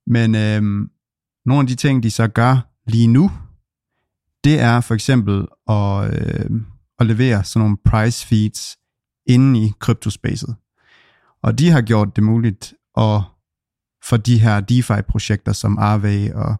[0.07, 0.91] Men øhm,
[1.47, 3.31] nogle af de ting, de så gør lige nu,
[4.45, 6.61] det er for eksempel at, øh,
[6.99, 8.77] at levere sådan nogle price feeds
[9.27, 10.57] inde i kryptospacet.
[11.43, 13.23] Og de har gjort det muligt at
[14.05, 16.57] for de her DeFi-projekter som Aave og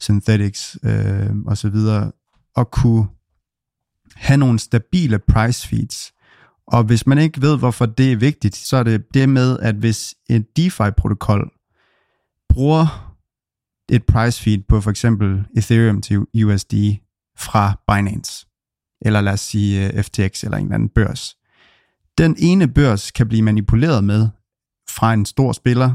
[0.00, 2.12] Synthetics øh, og så videre,
[2.56, 3.06] at kunne
[4.14, 6.12] have nogle stabile price feeds.
[6.66, 9.74] Og hvis man ikke ved, hvorfor det er vigtigt, så er det det med, at
[9.74, 11.56] hvis et DeFi-protokol
[12.48, 13.16] bruger
[13.90, 16.74] et price feed på for eksempel Ethereum til USD
[17.38, 18.46] fra Binance,
[19.00, 21.36] eller lad os sige øh, FTX eller en eller anden børs.
[22.18, 24.28] Den ene børs kan blive manipuleret med
[24.90, 25.94] fra en stor spiller,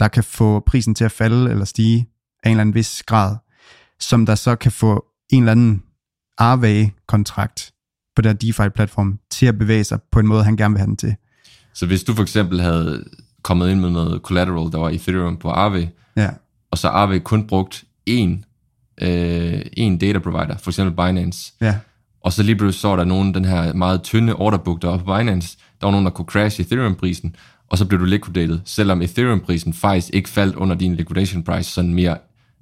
[0.00, 2.08] der kan få prisen til at falde eller stige
[2.42, 3.36] af en eller anden vis grad,
[4.00, 5.82] som der så kan få en eller anden
[6.38, 7.72] Aave-kontrakt
[8.16, 10.96] på der DeFi-platform til at bevæge sig på en måde, han gerne vil have den
[10.96, 11.14] til.
[11.72, 13.04] så hvis du for eksempel havde
[13.42, 16.30] kommet ind med noget collateral, der var Ethereum på Aave, Ja,
[16.70, 18.30] og så Aave kun brugt én,
[19.02, 21.78] øh, én data provider, for eksempel Binance, ja,
[22.24, 25.04] Og så lige pludselig så der nogen, den her meget tynde orderbook, der var på
[25.04, 27.36] Binance, der var nogen, der kunne crashe Ethereum-prisen,
[27.70, 31.94] og så blev du liquidated, selvom Ethereum-prisen faktisk ikke faldt under din liquidation price, sådan
[31.94, 32.18] mere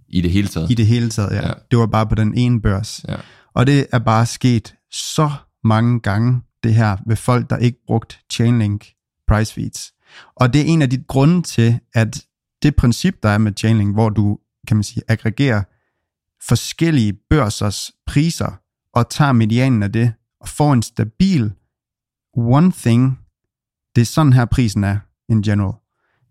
[0.08, 0.70] i det hele taget.
[0.70, 1.46] I det hele taget, ja.
[1.46, 1.52] Ja.
[1.70, 3.04] Det var bare på den ene børs.
[3.08, 3.16] Ja.
[3.54, 5.30] Og det er bare sket så
[5.64, 8.86] mange gange, det her, ved folk, der ikke brugt Chainlink
[9.28, 9.92] price feeds.
[10.36, 12.24] Og det er en af de grunde til, at
[12.62, 14.38] det princip, der er med Chainlink, hvor du,
[14.68, 15.62] kan man sige, aggregerer
[16.48, 18.60] forskellige børsers priser,
[18.94, 21.52] og tager medianen af det, og får en stabil
[22.36, 23.18] one thing,
[23.96, 25.72] det er sådan her prisen er, in general.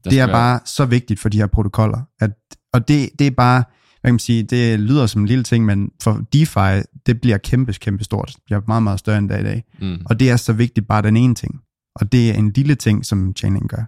[0.03, 2.01] Det er være- bare så vigtigt for de her protokoller.
[2.19, 2.31] At,
[2.73, 3.63] og det, det er bare,
[4.01, 7.37] hvad kan man sige, det lyder som en lille ting, men for DeFi, det bliver
[7.37, 8.27] kæmpe, kæmpe stort.
[8.35, 9.63] Det bliver meget, meget større end er i dag.
[9.81, 9.97] Mm.
[10.05, 11.61] Og det er så vigtigt bare den ene ting.
[11.95, 13.83] Og det er en lille ting, som Chainlink gør.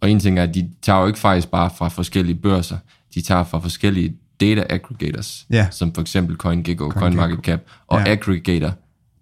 [0.00, 2.78] Og en ting er, at de tager jo ikke faktisk bare fra forskellige børser,
[3.14, 5.68] de tager fra forskellige data aggregators, Ja.
[5.70, 7.00] som for eksempel CoinGecko, CoinGecko.
[7.00, 8.12] CoinMarketCap, og Ja.
[8.12, 8.72] aggregator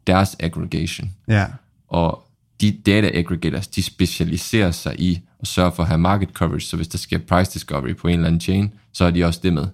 [0.07, 1.12] deres aggregation.
[1.29, 1.47] Ja,
[1.89, 2.23] Og
[2.61, 6.77] de data aggregators, de specialiserer sig i at sørge for at have market coverage, så
[6.77, 9.53] hvis der sker price discovery på en eller anden chain, så er de også det
[9.53, 9.67] med.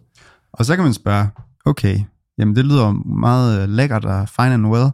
[0.53, 1.29] Og så kan man spørge,
[1.65, 2.01] okay,
[2.39, 4.89] jamen det lyder meget øh, lækkert og fine and well,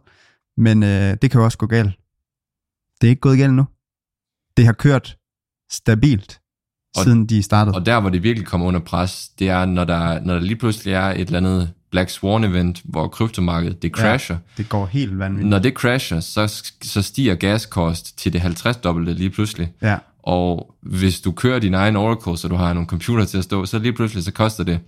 [0.56, 1.94] men øh, det kan jo også gå galt.
[3.00, 3.66] Det er ikke gået galt nu.
[4.56, 5.16] Det har kørt
[5.70, 6.40] stabilt,
[6.96, 7.74] Og- siden de startede.
[7.74, 10.56] Og der, hvor det virkelig kommer under pres, det er, når der, når der lige
[10.56, 14.36] pludselig er et eller andet Black Swan event, hvor kryptomarkedet det crasher.
[14.36, 14.40] Ja.
[14.62, 15.50] det går helt vanvittigt.
[15.50, 19.72] Når det crasher, så, så stiger gaskost til det 50-dobbelte lige pludselig.
[19.82, 23.44] Ja, Og hvis du kører din egen Oracle, så du har nogle computer til at
[23.44, 24.80] stå, så lige pludselig så koster det,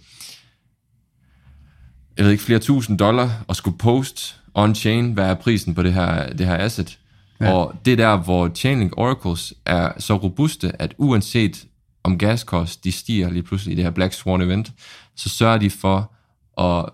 [2.16, 5.92] jeg ved ikke, flere tusind dollar at skulle post on-chain, hvad er prisen på det
[5.94, 6.98] her, det her asset.
[7.40, 7.52] Ja.
[7.52, 11.64] Og det er der, hvor Chainlink Oracles er så robuste, at uanset
[12.08, 14.72] om gaskost, de stiger lige pludselig i det her Black Swan event,
[15.16, 16.12] så sørger de for
[16.60, 16.84] at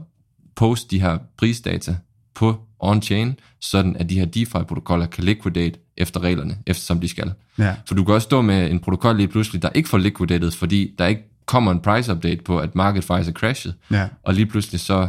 [0.54, 1.96] poste de her prisdata
[2.34, 7.32] på on-chain, sådan at de her DeFi-protokoller kan liquidate efter reglerne, eftersom de skal.
[7.58, 10.50] ja, For du kan også stå med en protokol lige pludselig, der ikke får liquidated,
[10.50, 13.74] fordi der ikke kommer en price update på, at market faktisk er crashet.
[13.90, 15.08] ja, Og lige pludselig så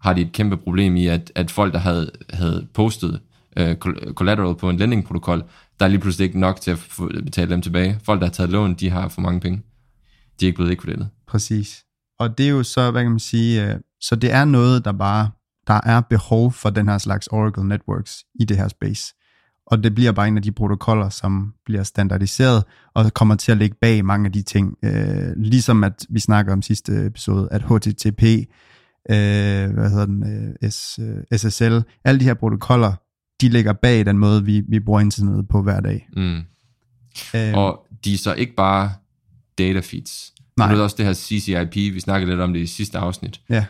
[0.00, 3.20] har de et kæmpe problem i, at, at folk, der havde, havde postet
[3.56, 3.76] øh,
[4.14, 5.42] collateral på en lending-protokol,
[5.80, 8.00] der er lige pludselig ikke nok til at få, betale dem tilbage.
[8.04, 9.62] Folk, der har taget lån, de har for mange penge.
[10.40, 11.06] De er ikke blevet liquidated.
[11.28, 11.84] præcis.
[12.18, 14.92] Og det er jo så, hvad kan man sige, øh, så det er noget, der
[14.92, 15.30] bare,
[15.66, 19.14] der er behov for den her slags Oracle Networks i det her space.
[19.66, 22.64] Og det bliver bare en af de protokoller, som bliver standardiseret,
[22.94, 24.76] og kommer til at ligge bag mange af de ting.
[24.84, 28.22] Øh, ligesom at vi snakker om sidste episode, at HTTP,
[29.10, 32.92] øh, hvad hedder den, øh, S, øh, SSL, alle de her protokoller,
[33.40, 36.08] de ligger bag den måde, vi, vi bruger internettet på hver dag.
[36.16, 36.36] Mm.
[37.34, 38.92] Øh, Og de er så ikke bare
[39.58, 40.32] data feeds.
[40.56, 40.68] Nej.
[40.68, 43.40] Du ved også det her CCIP, vi snakkede lidt om det i sidste afsnit.
[43.50, 43.64] ja,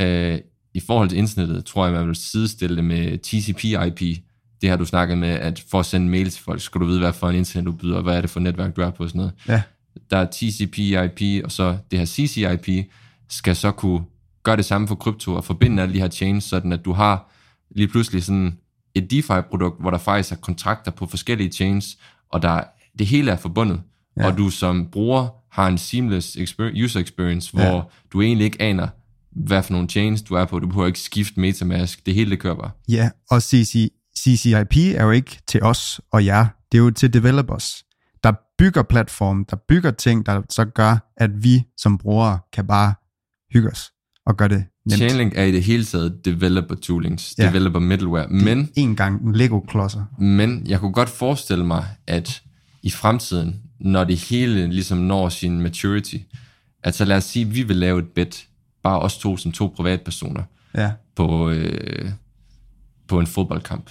[0.00, 0.38] Øh,
[0.74, 4.22] I forhold til internettet, tror jeg, man vil sidestille det med TCP/IP.
[4.60, 6.98] Det har du snakket med, at for at sende mail til folk, skal du vide,
[6.98, 9.18] hvad for en internetudbyder, og hvad er det for netværk, du er på og sådan
[9.18, 9.32] noget.
[9.48, 9.62] ja,
[10.10, 12.86] Der er TCP/IP, og så det her CCIP
[13.28, 14.00] skal så kunne
[14.42, 17.30] gøre det samme for krypto og forbinde alle de her chains, sådan at du har
[17.70, 18.58] lige pludselig sådan
[18.98, 21.98] et DeFi-produkt, hvor der faktisk er kontrakter på forskellige chains,
[22.32, 22.62] og der
[22.98, 23.80] det hele er forbundet,
[24.16, 24.26] ja.
[24.26, 27.80] Og du som bruger har en seamless exper- user experience, hvor Ja.
[28.12, 28.88] du egentlig ikke aner,
[29.46, 30.58] hvad for nogle chains du er på.
[30.58, 32.06] Du behøver ikke skifte Metamask.
[32.06, 32.70] Det hele det kører bare.
[32.88, 33.10] ja.
[33.30, 37.84] Og CC, CCIP er jo ikke til os og jer, det er jo til developers,
[38.24, 42.94] der bygger platform, der bygger ting, der så gør, at vi som brugere kan bare
[43.52, 43.90] hygge os
[44.26, 44.96] og gøre det nemt.
[44.98, 47.46] Chainlink er i det hele taget developer toolings, Ja.
[47.48, 50.04] developer middleware, men En gang Lego-klodser.
[50.18, 52.42] Men jeg kunne godt forestille mig, at
[52.82, 56.16] i fremtiden, når det hele ligesom når sin maturity,
[56.82, 58.46] at så lad os sige, at vi vil lave et bet,
[58.82, 60.42] bare os to som to privatpersoner,
[60.74, 62.10] Ja, på, øh,
[63.08, 63.90] på en fodboldkamp,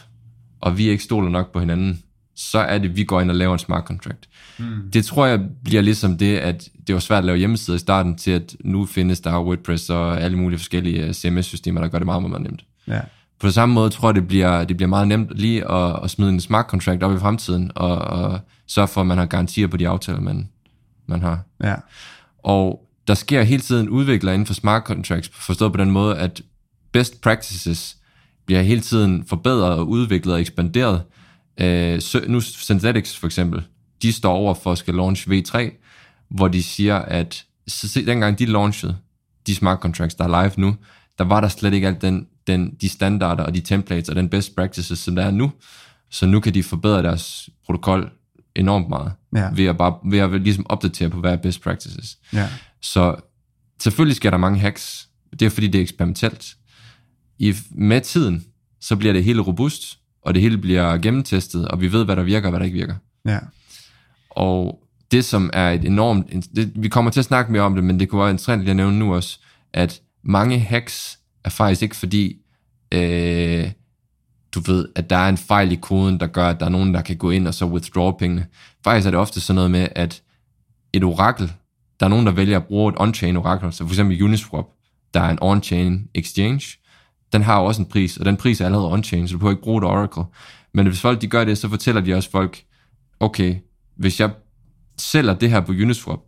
[0.61, 2.01] og vi ikke stoler nok på hinanden,
[2.35, 4.29] så er det, at vi går ind og laver en smart contract.
[4.57, 4.91] Mm.
[4.93, 8.15] Det tror jeg bliver ligesom det, at det var svært at lave hjemmesider i starten,
[8.15, 12.05] til at nu findes der WordPress og alle mulige forskellige øh, CMS-systemer, der gør det
[12.05, 12.65] meget, meget nemt.
[12.87, 13.01] ja,
[13.39, 16.29] På samme måde tror jeg, det bliver, det bliver meget nemt lige at, at smide
[16.29, 19.77] en smart contract op i fremtiden, og, og sørge for, at man har garantier på
[19.77, 20.49] de aftaler, man,
[21.07, 21.39] man har.
[21.63, 21.75] ja,
[22.43, 26.41] Og der sker hele tiden udvikler inden for smart contracts, forstået på den måde, at
[26.91, 27.97] best practices
[28.45, 31.01] bliver hele tiden forbedret og udviklet og ekspanderet.
[31.61, 33.63] Øh, så, nu Synthetics for eksempel,
[34.01, 35.71] de står over for at skal launch V3,
[36.29, 38.97] hvor de siger, at så, se, dengang de launchede
[39.47, 40.75] de smart contracts, der er live nu,
[41.17, 44.29] der var der slet ikke alt den, den, de standarder og de templates og den
[44.29, 45.51] best practices, som der er nu.
[46.09, 48.11] Så nu kan de forbedre deres protokol
[48.55, 49.49] enormt meget, Ja.
[49.53, 52.17] ved at, bare, ved at ligesom opdatere på, hvad er best practices.
[52.33, 52.49] ja,
[52.81, 53.15] Så
[53.81, 55.07] selvfølgelig sker der mange hacks.
[55.39, 56.55] Det er fordi, det er eksperimentelt.
[57.39, 58.45] I, med tiden,
[58.81, 62.23] så bliver det hele robust, og det hele bliver gennemtestet, og vi ved, hvad der
[62.23, 62.95] virker og hvad der ikke virker.
[63.25, 63.39] Ja.
[64.29, 64.79] Og
[65.11, 66.27] det, som er et enormt...
[66.55, 68.69] Det, vi kommer til at snakke mere om det, men det kunne være interessant lige
[68.69, 69.39] at nævne nu også,
[69.73, 72.37] at mange hacks er faktisk ikke fordi,
[72.91, 73.71] øh,
[74.55, 76.93] du ved, at der er en fejl i koden, der gør, at der er nogen,
[76.93, 78.45] der kan gå ind og så withdraw pengene.
[78.83, 80.21] Faktisk er det ofte sådan noget med, at
[80.93, 81.53] et orakel,
[81.99, 84.65] der er nogen, der vælger at bruge et on-chain orakel, så for eksempel Uniswap,
[85.13, 86.77] der er en on-chain exchange,
[87.35, 89.51] den har jo også en pris, og den pris er allerede on-chain, så du behøver
[89.51, 90.23] ikke bruge et oracle.
[90.73, 92.63] Men hvis folk de gør det, så fortæller de også folk,
[93.19, 93.55] okay,
[93.97, 94.29] hvis jeg
[94.97, 96.19] sælger det her på Uniswap,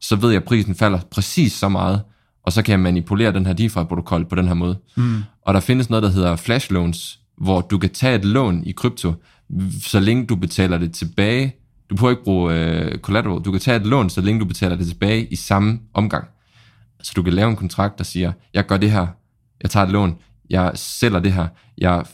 [0.00, 2.02] så ved jeg, at prisen falder præcis så meget,
[2.42, 4.78] og så kan jeg manipulere den her DeFi-protokol på den her måde.
[4.96, 5.22] Mm.
[5.42, 8.72] Og der findes noget, der hedder flash loans, hvor du kan tage et lån i
[8.72, 9.12] krypto,
[9.82, 11.54] så længe du betaler det tilbage.
[11.90, 13.44] Du behøver ikke bruge øh, collateral.
[13.44, 16.24] Du kan tage et lån, så længe du betaler det tilbage i samme omgang.
[17.02, 19.06] Så du kan lave en kontrakt, der siger, jeg gør det her,
[19.62, 20.16] jeg tager et lån,
[20.50, 21.46] jeg sælger det her,
[21.78, 22.04] jeg,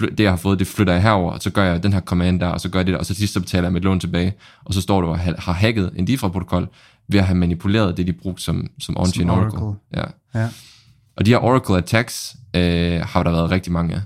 [0.00, 2.40] det jeg har fået, det flytter jeg herover, og så gør jeg den her command
[2.40, 4.00] der, og så gør jeg det der, og så sidst så betaler jeg mit lån
[4.00, 6.66] tilbage, og så står du og har hacket en DeFi-protokol
[7.08, 9.58] ved at have manipuleret det, de brugte som, som on-chain Som oracle.
[9.58, 9.80] oracle.
[9.96, 10.40] Ja.
[10.40, 10.48] ja.
[11.16, 14.00] Og de her oracle attacks øh, har der været rigtig mange af.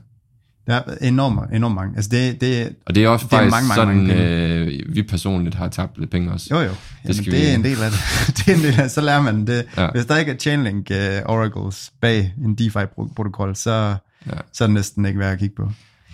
[0.66, 1.96] Der er enormt, enormt mange.
[1.96, 4.94] Altså det, det, Og det er også Det er faktisk mange, mange, sådan, mange øh,
[4.94, 6.46] vi personligt har tabt lidt penge også.
[6.50, 6.70] jo jo,
[7.04, 7.98] Jamen, skal det, vi- det er en del af det.
[8.36, 8.90] det er en del af det.
[8.90, 9.66] Så lærer man det.
[9.76, 9.88] Ja.
[9.90, 10.96] Hvis der ikke er Chainlink uh,
[11.36, 13.96] oracles bag en DeFi-protokol, så,
[14.26, 14.32] Ja.
[14.52, 15.70] så er det næsten ikke værd at kigge på.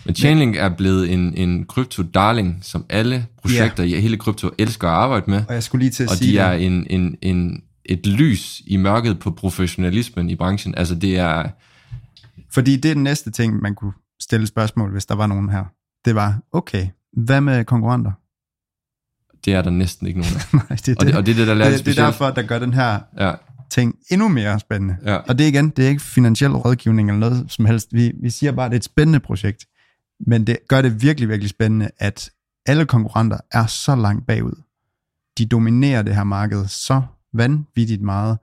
[0.07, 4.95] Men Chainlink er blevet en, en krypto-darling, som alle projekter i hele krypto elsker at
[4.95, 5.43] arbejde med.
[5.49, 6.67] Og jeg skulle lige til at Og sige de er det.
[6.67, 10.75] en, en, en, et lys i mørket på professionalismen i branchen.
[10.77, 11.45] Altså det er,
[12.53, 13.93] Fordi det er den næste ting, man kunne
[14.33, 15.65] stille spørgsmål, hvis der var nogen her.
[16.05, 18.13] Det var, okay, hvad med konkurrenter?
[19.45, 20.55] det er der næsten ikke nogen af.
[20.69, 22.31] Nej, det er Og det, og det er det, der det, det, det er derfor,
[22.31, 23.33] der gør den her Ja,
[23.71, 24.97] ting endnu mere spændende.
[25.05, 25.17] Ja.
[25.17, 27.89] Og det igen, det er ikke finansiel rådgivning eller noget som helst.
[27.93, 29.67] Vi, vi siger bare, at det er et spændende projekt.
[30.27, 32.31] Men det gør det virkelig, virkelig spændende, at
[32.67, 34.63] alle konkurrenter er så langt bagud.
[35.39, 37.03] De dominerer det her marked så
[37.35, 38.39] vanvittigt meget.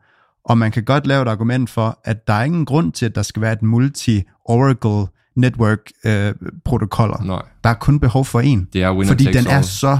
[0.45, 3.15] Og man kan godt lave et argument for, at der er ingen grund til, at
[3.15, 6.33] der skal være et multi-Oracle network øh,
[6.65, 7.23] protokoller.
[7.23, 7.41] nej.
[7.63, 8.67] Der er kun behov for en.
[8.73, 9.97] Det er Fordi den er så,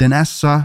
[0.00, 0.62] den er så,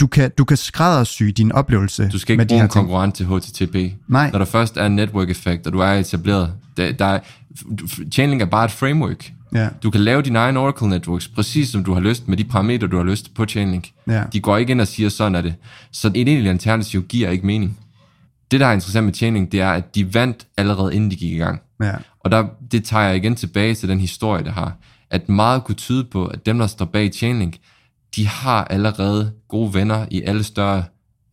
[0.00, 3.26] du kan, du kan skræddersy din oplevelse Du skal ikke med bruge en konkurrent til
[3.26, 3.76] HTTP.
[4.08, 4.30] Nej.
[4.30, 7.20] Når der først er en network effekt, og du er etableret, der, der er,
[8.12, 9.32] Chainlink er bare et framework.
[9.54, 9.68] Ja.
[9.82, 12.86] Du kan lave dine egne Oracle Networks, præcis som du har lyst, med de parametre,
[12.86, 13.88] du har lyst på Chainlink.
[14.08, 14.22] Ja.
[14.32, 15.54] De går ikke ind og siger, sådan er det.
[15.92, 17.78] Så et egentlig alternativ giver ikke mening.
[18.50, 21.32] Det, der er interessant med Chainlink, det er, at de vandt allerede inden de gik
[21.32, 21.60] i gang.
[21.80, 21.92] Ja.
[22.20, 24.76] Og der, det tager jeg igen tilbage til den historie, der har.
[25.10, 27.56] At meget kunne tyde på, at dem, der står bag Chainlink,
[28.16, 30.84] de har allerede gode venner i alle større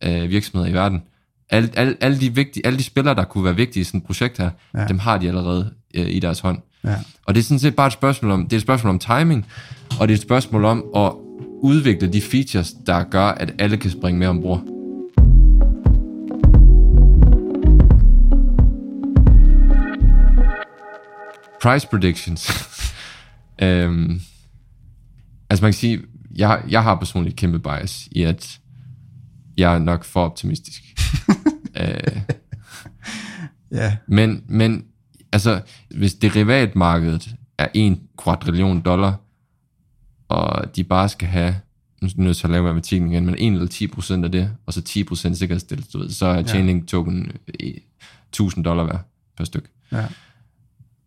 [0.04, 1.02] øh, virksomheder i verden.
[1.50, 4.06] Alle, alle, alle, de vigtige, alle de spillere, der kunne være vigtige i sådan et
[4.06, 4.50] projekt her.
[4.74, 4.86] Ja.
[4.86, 6.58] dem har de allerede øh, i deres hånd.
[6.84, 6.96] Ja.
[7.26, 9.46] Og det er sådan set bare et spørgsmål om, det er et spørgsmål om timing,
[10.00, 11.12] og det er et spørgsmål om at
[11.62, 14.73] udvikle de features, der gør, at alle kan springe med ombord.
[21.64, 22.50] Price predictions.
[23.62, 24.20] øhm,
[25.50, 26.00] altså man kan sige,
[26.36, 28.60] jeg, jeg har personligt kæmpe bias i, at
[29.56, 30.82] jeg er nok for optimistisk.
[31.80, 32.20] øh,
[33.72, 33.96] Ja.
[34.06, 34.84] men, men
[35.32, 39.20] altså, hvis derivatmarkedet er 1 kvadrillion dollar,
[40.28, 41.56] og de bare skal have,
[42.02, 44.32] nu er jeg nødt til at lave matematikken igen, men 1 eller 10 procent af
[44.32, 47.70] det, og så 10 procent ved, så er Chainlink token øh,
[48.28, 49.00] 1000 dollar værd
[49.36, 49.70] per styk.
[49.92, 50.06] Ja.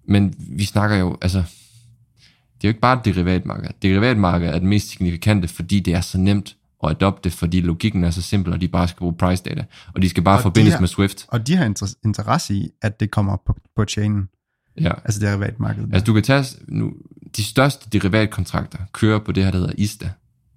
[0.07, 3.69] Men vi snakker jo, altså, det er jo ikke bare et derivatmarked.
[3.81, 8.11] Derivatmarkedet er det mest signifikante, fordi det er så nemt at adopte, fordi logikken er
[8.11, 10.43] så simpel, og de bare skal bruge price data, og de skal bare Og de
[10.43, 11.25] forbindes har- med Swift.
[11.27, 14.29] Og de har inter- interesse i, at det kommer på, på chainen,
[14.81, 14.91] Ja.
[15.05, 15.89] altså derivatmarkedet.
[15.93, 16.93] Altså du kan tage nu,
[17.37, 20.09] de største derivatkontrakter kører på det her, der hedder ISTA.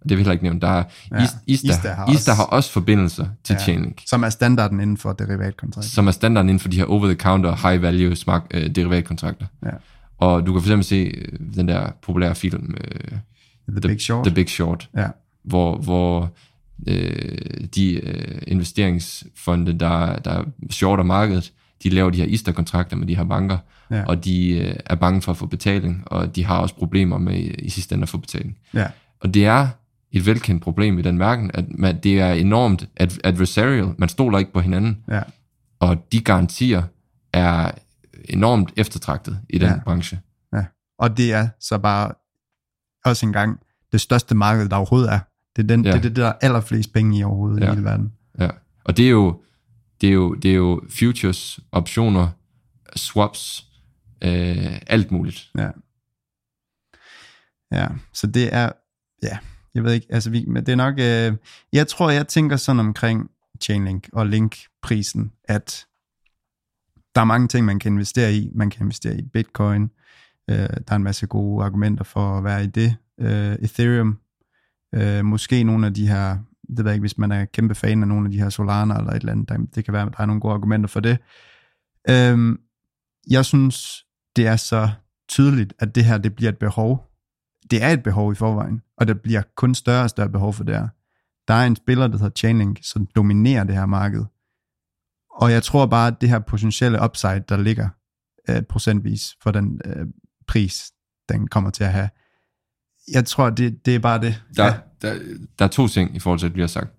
[0.09, 0.61] Det vil jeg ikke nævne.
[0.61, 3.59] Der er Ja, ISTA, ISTA, har ISTA også- har også forbindelser til ja.
[3.59, 5.87] Chainlink, Som er standarden inden for derivatkontrakt.
[5.87, 9.47] som er standarden inden for de her over-the-counter, high-value smart, øh, derivatkontrakter.
[9.65, 9.71] Ja.
[10.19, 13.19] Og du kan for eksempel se øh, den der populære film, øh,
[13.81, 14.27] The, Big Short.
[14.27, 15.07] The Big Short, Ja.
[15.45, 16.33] hvor, hvor
[16.87, 17.39] øh,
[17.75, 23.25] de øh, investeringsfonde, der, der shorter markedet, de laver de her ISTA-kontrakter med de her
[23.25, 23.59] banker,
[23.91, 24.05] Ja.
[24.05, 27.35] og de øh, er bange for at få betaling, og de har også problemer med
[27.37, 28.57] i, i sidste ende at få betaling.
[28.75, 28.87] ja.
[29.21, 29.69] Og det er
[30.13, 33.95] et velkendt problem i den verden, at man, det er enormt ad, adversarial.
[33.99, 35.23] Man stoler ikke på hinanden, Ja.
[35.81, 36.83] og de garantier
[37.33, 37.71] er
[38.29, 39.81] enormt eftertragtet i den Ja.
[39.85, 40.21] branche.
[40.53, 40.65] ja.
[40.99, 42.13] Og det er så bare
[43.05, 43.61] også engang
[43.93, 45.19] det største marked, der overhovedet er.
[45.57, 45.91] Det er, den, Ja.
[45.91, 47.67] det, er det, der er allerflest penge i overhovedet ja.
[47.67, 48.13] i hele verden.
[48.39, 48.49] Ja.
[48.85, 49.43] Og det er jo,
[50.01, 52.29] det er jo, det er jo futures, optioner,
[52.97, 53.67] swaps,
[54.25, 55.51] øh, alt muligt.
[55.59, 55.71] Ja.
[57.73, 58.71] Ja, så det er,
[59.23, 59.39] ja,
[59.75, 61.37] jeg ved ikke, altså vi, men det er nok, øh,
[61.73, 63.31] jeg tror, jeg tænker sådan omkring
[63.63, 65.87] Chainlink og Link-prisen, at
[67.15, 68.51] der er mange ting, man kan investere i.
[68.55, 69.91] Man kan investere i Bitcoin.
[70.51, 72.97] Øh, der er en masse gode argumenter for at være i det.
[73.21, 74.19] Øh, Ethereum.
[74.95, 78.03] Øh, måske nogle af de her, det ved jeg ikke, hvis man er kæmpe fan
[78.03, 80.13] af nogle af de her Solana eller et eller andet, der, det kan være, at
[80.17, 81.19] der er nogle gode argumenter for det.
[82.11, 82.59] Øh,
[83.31, 84.05] jeg synes,
[84.37, 84.91] det er så
[85.29, 87.10] tydeligt, at det her, det bliver et behov.
[87.71, 90.65] Det er et behov i forvejen, og der bliver kun større og større behov for
[90.65, 90.89] det her.
[91.49, 94.25] Der er en spiller, der hedder Chainlink, som dominerer det her marked.
[95.31, 97.89] Og jeg tror bare, at det her potentielle upside, der ligger
[98.49, 100.07] øh, procentvis for den øh,
[100.47, 100.93] pris,
[101.29, 102.09] den kommer til at have,
[103.13, 104.43] jeg tror, det, det er bare det.
[104.57, 104.75] Der, ja.
[105.03, 105.19] der,
[105.59, 106.91] der er to ting i forhold til, at vi har sagt.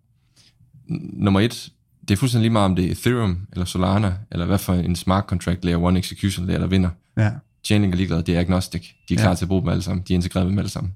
[1.13, 4.57] Nummer et, det er fuldstændig lige meget, om det er Ethereum eller Solana, eller hvad
[4.57, 6.89] for en smart contract layer 1 execution layer, der vinder.
[7.17, 7.32] Ja.
[7.64, 8.88] Chainlink er ligeglad, det er agnostic.
[9.09, 9.36] De er klar Ja.
[9.36, 10.03] til at bruge dem alle sammen.
[10.07, 10.95] De er integreret med dem alle sammen.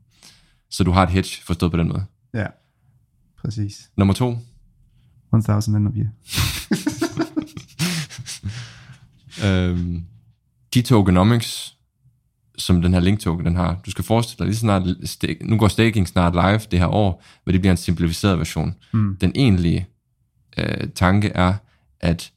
[0.70, 2.06] Så du har et hedge forstået på den måde.
[2.34, 2.46] Ja,
[3.42, 3.90] præcis.
[3.98, 4.38] Nummer to,
[5.38, 6.06] 1000 end of you.
[9.46, 10.04] øhm,
[10.74, 11.76] de tokenomics,
[12.58, 14.84] som den her link token den har, du skal forestille dig, lige snart,
[15.42, 18.76] nu går staking snart live det her år, men det bliver en simplificeret version.
[18.94, 19.18] Mm.
[19.22, 19.88] Den egentlige
[20.58, 21.54] øh, tanke er,
[22.00, 22.32] at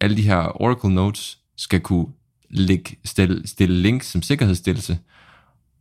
[0.00, 2.06] alle de her Oracle nodes skal kunne
[2.50, 4.98] lægge, stille, stille link som sikkerhedsstillelse,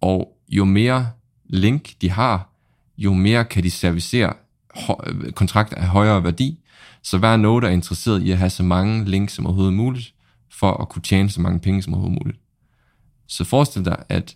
[0.01, 1.07] og jo mere
[1.45, 2.49] link de har,
[2.97, 4.33] jo mere kan de servicere
[5.35, 6.59] kontrakter af højere værdi.
[7.01, 10.13] Så hver node er interesseret i at have så mange links som overhovedet muligt,
[10.51, 12.39] for at kunne tjene så mange penge som overhovedet muligt.
[13.27, 14.35] Så forestil dig, at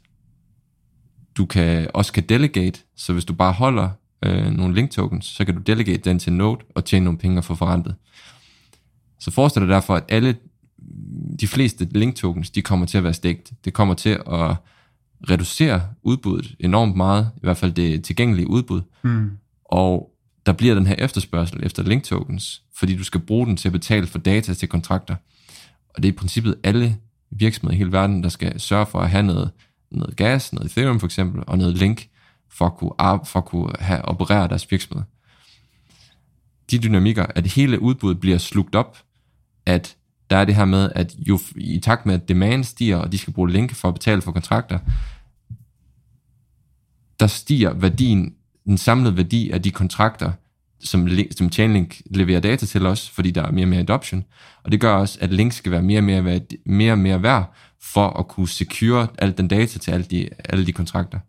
[1.38, 3.90] du kan, også kan delegate, så hvis du bare holder
[4.26, 7.20] øh, nogle link tokens, så kan du delegate den til en node og tjene nogle
[7.20, 7.96] penge og få forrentet.
[9.20, 10.36] Så forestil dig derfor, at alle
[11.42, 13.52] de fleste link tokens, de kommer til at være stegt.
[13.66, 14.56] Det kommer til at
[15.30, 19.32] reducere udbuddet enormt meget, i hvert fald det tilgængelige udbud, Mm.
[19.66, 20.12] og
[20.46, 23.72] der bliver den her efterspørgsel efter link tokens, fordi du skal bruge den til at
[23.72, 25.16] betale for data til kontrakter.
[25.90, 26.98] Og det er i princippet alle
[27.32, 29.52] virksomheder i hele verden, der skal sørge for at have noget,
[29.92, 32.10] noget gas, noget Ethereum for eksempel, og noget link,
[32.50, 32.92] for at kunne,
[33.26, 35.04] for at kunne have, operere deres virksomhed.
[36.72, 38.98] De dynamikker, at hele udbuddet bliver slugt op,
[39.66, 39.96] at
[40.30, 43.18] der er det her med, at jo, i takt med, at demand stiger, og de
[43.18, 44.80] skal bruge link for at betale for kontrakter,
[47.20, 48.34] der stiger værdien,
[48.66, 50.32] den samlede værdi af de kontrakter,
[50.84, 54.24] som, som Chainlink leverer data til os, fordi der er mere og mere adoption.
[54.64, 57.24] Og det gør også, at Link skal være mere og mere, værd, mere, og mere
[57.24, 61.20] værd, for at kunne secure al den data til alle de, alle de kontrakter.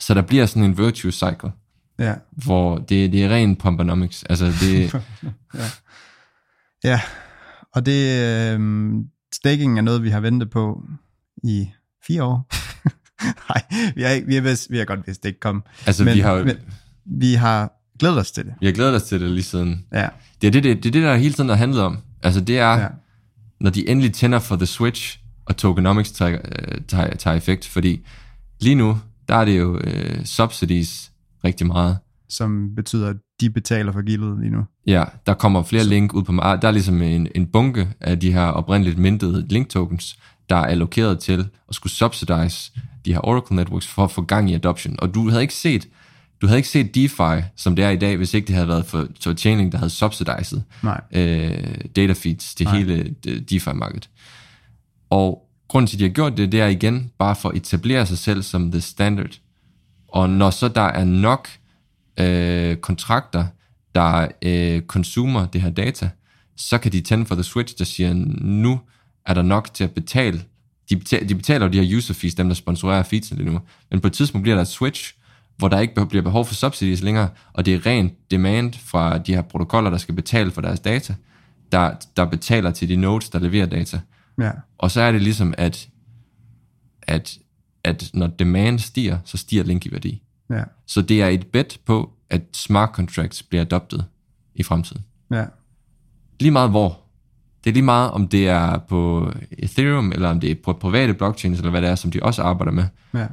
[0.00, 1.50] Så der bliver sådan en virtuous cycle,
[1.98, 2.14] Ja.
[2.30, 4.22] hvor det, det er ren pumponomics.
[4.22, 4.92] Altså det,
[6.84, 7.00] Ja,
[7.76, 8.00] og det
[8.54, 8.60] øh,
[9.32, 10.82] staking er noget, vi har ventet på
[11.44, 11.68] i
[12.06, 12.48] fire år.
[13.50, 13.62] Nej,
[13.94, 15.64] vi har, vi, har vidst, vi har godt vidst, det ikke kom.
[15.86, 16.56] altså men, vi har, men,
[17.04, 18.54] vi har glædet os til det.
[18.60, 19.86] vi har glædet os til det lige siden.
[19.92, 20.08] Ja,
[20.40, 21.98] Det er det, det, det, er det der hele tiden har handlet om.
[22.22, 22.88] Altså det er, ja, ja.
[23.60, 28.06] når de endelig tænder for The Switch, og tokenomics tager, øh, tager, tager effekt, fordi
[28.60, 28.98] lige nu,
[29.28, 31.12] der er det jo øh, subsidies
[31.44, 31.98] rigtig meget.
[32.28, 34.64] som betyder, at de betaler for gildet lige nu.
[34.86, 36.62] Ja, der kommer flere link ud på markedet.
[36.62, 40.18] Der er ligesom en, en bunke af de her oprindeligt mintede link tokens,
[40.50, 42.72] der er allokeret til at skulle subsidize
[43.04, 44.96] de her Oracle networks for at få gang i adoption.
[44.98, 45.88] Og du havde ikke set,
[46.42, 48.86] du havde ikke set DeFi, som det er i dag, hvis ikke det havde været
[48.86, 52.76] for, for Chainlink, der havde subsidized Nej, øh, data feeds til Nej.
[52.78, 54.08] hele det- DeFi-markedet.
[55.10, 58.06] Og grunden til, at de har gjort det, det er igen bare for at etablere
[58.06, 59.30] sig selv som the standard.
[60.08, 61.48] Og når så der er nok
[62.20, 63.46] øh, kontrakter,
[63.94, 66.10] der øh, consumer det her data,
[66.56, 68.80] så kan de tænde for the switch, der siger, nu
[69.26, 70.42] er der nok til at betale.
[70.90, 73.60] De betaler, de betaler jo de her user fees, dem der sponsorerer feedsene lige nu.
[73.90, 75.14] Men på et tidspunkt bliver der et switch,
[75.56, 79.34] hvor der ikke bliver behov for subsidies længere, og det er rent demand fra de
[79.34, 81.14] her protokoller, der skal betale for deres data,
[81.72, 84.00] der, der betaler til de nodes, der leverer data.
[84.40, 85.88] ja, Og så er det ligesom, at,
[87.02, 87.38] at,
[87.84, 90.22] at når demand stiger, så stiger link i værdi.
[90.50, 94.04] Ja, Så det er et bet på, at smart contracts bliver adoptet
[94.54, 95.04] i fremtiden.
[95.30, 95.44] ja,
[96.40, 97.00] Lige meget hvor.
[97.64, 101.14] Det er lige meget, om det er på Ethereum, eller om det er på private
[101.14, 102.84] blockchains, eller hvad det er, som de også arbejder med.
[103.14, 103.26] ja,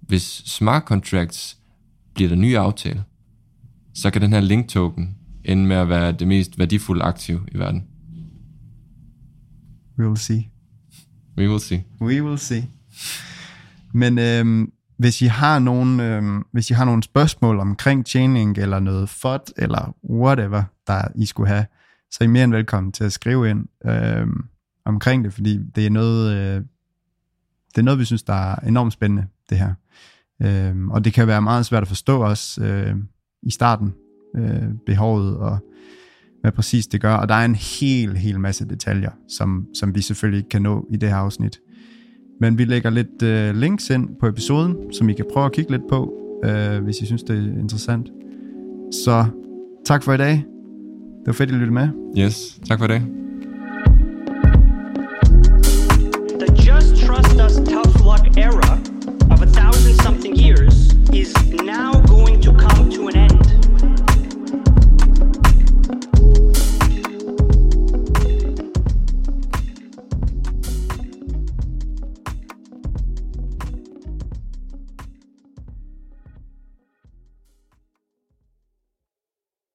[0.00, 1.58] Hvis smart contracts
[2.14, 3.04] bliver der nye aftale,
[3.94, 7.58] så kan den her link token ende med at være det mest værdifulde aktiv i
[7.58, 7.84] verden.
[9.98, 10.50] we will see.
[11.38, 11.84] We will see.
[12.00, 12.68] We will see.
[13.92, 16.22] Men øhm, hvis I har nogle, øh,
[16.52, 21.48] hvis I har nogle spørgsmål omkring chaining eller noget FOD, eller whatever, der I skulle
[21.48, 21.66] have,
[22.10, 23.66] så er I mere end velkommen til at skrive ind.
[23.86, 24.26] øh,
[24.86, 26.62] omkring det, fordi det er noget, øh,
[27.74, 29.74] det er noget, vi synes, der er enormt spændende, det her.
[30.42, 32.96] Øh, og det kan være meget svært at forstå også øh,
[33.42, 33.94] i starten,
[34.36, 35.58] øh, behovet og
[36.40, 37.14] hvad præcis det gør.
[37.14, 40.86] Og der er en hel, hel masse detaljer, som, som vi selvfølgelig ikke kan nå
[40.90, 41.58] i det her afsnit.
[42.40, 45.70] Men vi lægger lidt øh, links ind på episoden, som I kan prøve at kigge
[45.70, 46.12] lidt på,
[46.44, 48.08] øh, hvis I synes, det er interessant.
[48.92, 49.24] Så
[49.84, 50.32] tak for i dag.
[50.32, 51.88] Det var fedt, at I lyttede med.
[52.18, 53.02] Yes, tak for det.
[56.40, 58.72] The just trust us tough luck era
[59.30, 61.34] of a thousand something years is
[61.64, 62.06] now